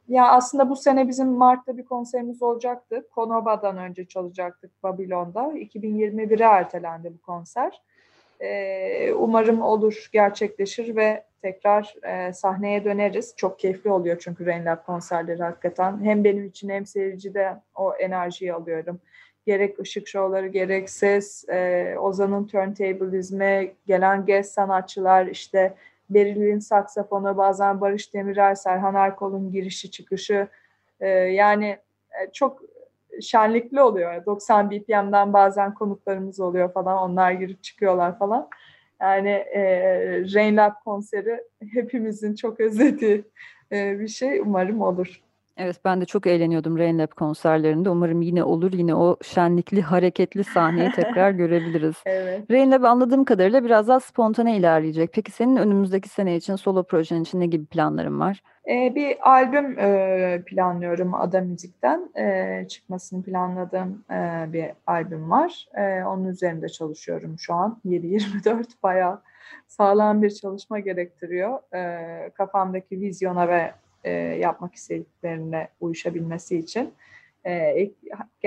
ya 0.09 0.29
aslında 0.29 0.71
bu 0.71 0.77
sene 0.77 1.09
bizim 1.09 1.29
Mart'ta 1.29 1.77
bir 1.77 1.85
konserimiz 1.85 2.43
olacaktı. 2.43 3.07
Konoba'dan 3.15 3.77
önce 3.77 4.05
çalacaktık 4.05 4.83
Babilon'da. 4.83 5.41
2021'e 5.41 6.45
ertelendi 6.45 7.13
bu 7.15 7.23
konser. 7.23 7.83
Ee, 8.41 9.13
umarım 9.13 9.63
olur, 9.63 10.09
gerçekleşir 10.13 10.97
ve 10.97 11.25
tekrar 11.43 11.95
e, 12.03 12.33
sahneye 12.33 12.85
döneriz. 12.85 13.35
Çok 13.37 13.59
keyifli 13.59 13.91
oluyor 13.91 14.19
çünkü 14.21 14.47
Rain 14.47 14.65
Lab 14.65 14.85
konserleri 14.87 15.43
hakikaten. 15.43 16.05
Hem 16.05 16.25
benim 16.25 16.45
için 16.45 16.69
hem 16.69 16.87
seyircide 16.87 17.57
o 17.75 17.95
enerjiyi 17.95 18.53
alıyorum. 18.53 19.01
Gerek 19.51 19.81
ışık 19.81 20.09
şovları, 20.09 20.47
gerek 20.47 20.91
ses, 20.91 21.49
e, 21.49 21.95
Ozan'ın 21.99 22.47
turntableizmi, 22.47 23.75
gelen 23.87 24.27
guest 24.27 24.53
sanatçılar, 24.53 25.27
işte 25.27 25.75
Beril'in 26.11 26.59
saksafonu, 26.59 27.37
bazen 27.37 27.81
Barış 27.81 28.15
Demirel, 28.15 28.55
Serhan 28.55 28.95
Erkol'un 28.95 29.53
girişi 29.53 29.91
çıkışı. 29.91 30.49
E, 31.01 31.09
yani 31.09 31.67
e, 32.11 32.33
çok 32.33 32.63
şenlikli 33.23 33.81
oluyor. 33.81 34.27
90 34.27 34.71
BPM'den 34.71 35.33
bazen 35.33 35.75
konuklarımız 35.75 36.41
oluyor 36.41 36.73
falan. 36.73 37.11
Onlar 37.11 37.33
girip 37.33 37.63
çıkıyorlar 37.63 38.19
falan. 38.19 38.49
Yani 39.01 39.31
e, 39.31 39.63
Rain 40.35 40.57
Lab 40.57 40.75
konseri 40.85 41.45
hepimizin 41.73 42.35
çok 42.35 42.61
özlediği 42.61 43.25
e, 43.73 44.01
bir 44.01 44.09
şey. 44.09 44.41
Umarım 44.41 44.81
olur. 44.81 45.21
Evet 45.63 45.77
ben 45.85 46.01
de 46.01 46.05
çok 46.05 46.27
eğleniyordum 46.27 46.79
Rain 46.79 46.99
Lab 46.99 47.11
konserlerinde. 47.17 47.91
Umarım 47.91 48.23
yine 48.23 48.45
olur. 48.45 48.73
Yine 48.73 48.95
o 48.95 49.17
şenlikli, 49.23 49.83
hareketli 49.83 50.45
sahneyi 50.45 50.91
tekrar 50.97 51.31
görebiliriz. 51.31 51.97
Evet. 52.07 52.51
Rain 52.51 52.71
Lab 52.71 52.83
anladığım 52.83 53.25
kadarıyla 53.25 53.65
biraz 53.65 53.89
daha 53.89 54.01
spontane 54.01 54.57
ilerleyecek. 54.57 55.13
Peki 55.13 55.31
senin 55.31 55.57
önümüzdeki 55.57 56.09
sene 56.09 56.37
için 56.37 56.57
solo 56.57 56.83
projen 56.83 57.23
için 57.23 57.41
ne 57.41 57.47
gibi 57.47 57.67
planların 57.67 58.21
var? 58.21 58.43
Ee, 58.69 58.93
bir 58.95 59.31
albüm 59.31 59.79
e, 59.79 60.43
planlıyorum 60.47 61.15
Ada 61.15 61.41
Müzik'ten. 61.41 62.11
E, 62.19 62.69
çıkmasını 62.69 63.23
planladığım 63.23 64.05
e, 64.11 64.53
bir 64.53 64.67
albüm 64.87 65.31
var. 65.31 65.69
E, 65.75 66.05
onun 66.05 66.25
üzerinde 66.25 66.69
çalışıyorum 66.69 67.37
şu 67.39 67.55
an. 67.55 67.81
7-24 67.87 68.65
bayağı 68.83 69.21
sağlam 69.69 70.23
bir 70.23 70.31
çalışma 70.31 70.79
gerektiriyor. 70.79 71.75
E, 71.75 72.31
kafamdaki 72.31 73.01
vizyona 73.01 73.49
ve 73.49 73.73
e, 74.05 74.11
yapmak 74.13 74.75
istediklerine 74.75 75.69
uyuşabilmesi 75.81 76.59
için. 76.59 76.95
E, 77.47 77.91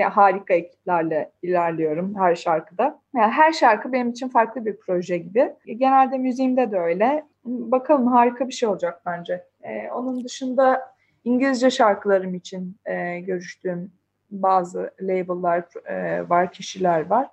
harika 0.02 0.54
ekiplerle 0.54 1.30
ilerliyorum 1.42 2.14
her 2.18 2.34
şarkıda. 2.34 3.00
Yani 3.14 3.32
her 3.32 3.52
şarkı 3.52 3.92
benim 3.92 4.10
için 4.10 4.28
farklı 4.28 4.66
bir 4.66 4.76
proje 4.76 5.18
gibi. 5.18 5.52
Genelde 5.66 6.18
müziğimde 6.18 6.70
de 6.70 6.78
öyle. 6.78 7.24
Bakalım 7.44 8.06
harika 8.06 8.48
bir 8.48 8.52
şey 8.52 8.68
olacak 8.68 9.02
bence. 9.06 9.44
E, 9.62 9.90
onun 9.90 10.24
dışında 10.24 10.94
İngilizce 11.24 11.70
şarkılarım 11.70 12.34
için 12.34 12.76
e, 12.86 13.20
görüştüğüm 13.20 13.92
bazı 14.30 14.90
label'lar 15.00 15.64
e, 15.86 16.28
var, 16.28 16.52
kişiler 16.52 17.06
var. 17.06 17.30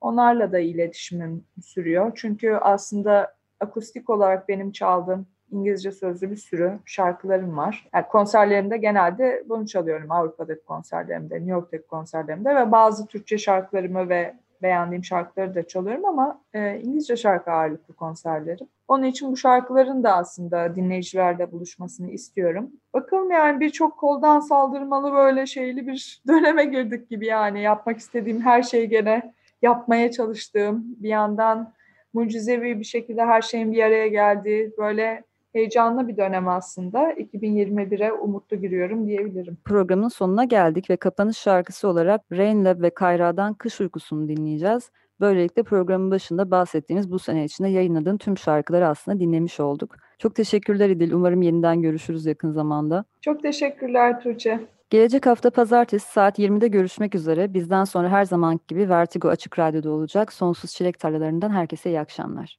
Onlarla 0.00 0.52
da 0.52 0.58
iletişimim 0.58 1.44
sürüyor. 1.64 2.12
Çünkü 2.14 2.54
aslında 2.54 3.34
akustik 3.60 4.10
olarak 4.10 4.48
benim 4.48 4.72
çaldığım 4.72 5.26
İngilizce 5.50 5.92
sözlü 5.92 6.30
bir 6.30 6.36
sürü 6.36 6.78
şarkılarım 6.84 7.56
var. 7.56 7.88
Yani 7.94 8.06
konserlerimde 8.08 8.76
genelde 8.76 9.44
bunu 9.48 9.66
çalıyorum. 9.66 10.10
Avrupa'daki 10.10 10.64
konserlerimde, 10.64 11.34
New 11.34 11.50
York'taki 11.50 11.86
konserlerimde 11.86 12.56
ve 12.56 12.72
bazı 12.72 13.06
Türkçe 13.06 13.38
şarkılarımı 13.38 14.08
ve 14.08 14.34
beğendiğim 14.62 15.04
şarkıları 15.04 15.54
da 15.54 15.66
çalıyorum 15.66 16.04
ama 16.04 16.40
e, 16.54 16.80
İngilizce 16.80 17.16
şarkı 17.16 17.50
ağırlıklı 17.50 17.94
konserlerim. 17.94 18.66
Onun 18.88 19.04
için 19.04 19.32
bu 19.32 19.36
şarkıların 19.36 20.04
da 20.04 20.16
aslında 20.16 20.76
dinleyicilerle 20.76 21.52
buluşmasını 21.52 22.10
istiyorum. 22.10 22.70
Bakalım 22.94 23.30
yani 23.30 23.60
birçok 23.60 23.98
koldan 23.98 24.40
saldırmalı 24.40 25.12
böyle 25.12 25.46
şeyli 25.46 25.86
bir 25.86 26.22
döneme 26.28 26.64
girdik 26.64 27.10
gibi 27.10 27.26
yani 27.26 27.62
yapmak 27.62 27.98
istediğim 27.98 28.40
her 28.40 28.62
şeyi 28.62 28.88
gene 28.88 29.34
yapmaya 29.62 30.10
çalıştığım 30.10 30.84
bir 30.86 31.08
yandan 31.08 31.72
mucizevi 32.12 32.78
bir 32.78 32.84
şekilde 32.84 33.24
her 33.24 33.42
şeyin 33.42 33.72
bir 33.72 33.82
araya 33.82 34.08
geldiği 34.08 34.72
böyle 34.78 35.24
heyecanlı 35.52 36.08
bir 36.08 36.16
dönem 36.16 36.48
aslında. 36.48 37.12
2021'e 37.12 38.12
umutlu 38.12 38.56
giriyorum 38.56 39.06
diyebilirim. 39.06 39.58
Programın 39.64 40.08
sonuna 40.08 40.44
geldik 40.44 40.90
ve 40.90 40.96
kapanış 40.96 41.38
şarkısı 41.38 41.88
olarak 41.88 42.20
Rain 42.32 42.64
Lab 42.64 42.82
ve 42.82 42.90
Kayra'dan 42.90 43.54
Kış 43.54 43.80
Uykusu'nu 43.80 44.28
dinleyeceğiz. 44.28 44.90
Böylelikle 45.20 45.62
programın 45.62 46.10
başında 46.10 46.50
bahsettiğimiz 46.50 47.10
bu 47.10 47.18
sene 47.18 47.44
içinde 47.44 47.68
yayınladığın 47.68 48.16
tüm 48.16 48.38
şarkıları 48.38 48.88
aslında 48.88 49.20
dinlemiş 49.20 49.60
olduk. 49.60 49.96
Çok 50.18 50.34
teşekkürler 50.34 50.88
İdil. 50.88 51.12
Umarım 51.12 51.42
yeniden 51.42 51.82
görüşürüz 51.82 52.26
yakın 52.26 52.50
zamanda. 52.50 53.04
Çok 53.20 53.42
teşekkürler 53.42 54.20
Tuğçe. 54.20 54.60
Gelecek 54.90 55.26
hafta 55.26 55.50
pazartesi 55.50 56.12
saat 56.12 56.38
20'de 56.38 56.68
görüşmek 56.68 57.14
üzere. 57.14 57.54
Bizden 57.54 57.84
sonra 57.84 58.08
her 58.08 58.24
zamanki 58.24 58.66
gibi 58.66 58.88
Vertigo 58.88 59.28
Açık 59.28 59.58
Radyo'da 59.58 59.90
olacak. 59.90 60.32
Sonsuz 60.32 60.70
Çilek 60.70 60.98
Tarlalarından 60.98 61.50
herkese 61.50 61.90
iyi 61.90 62.00
akşamlar. 62.00 62.58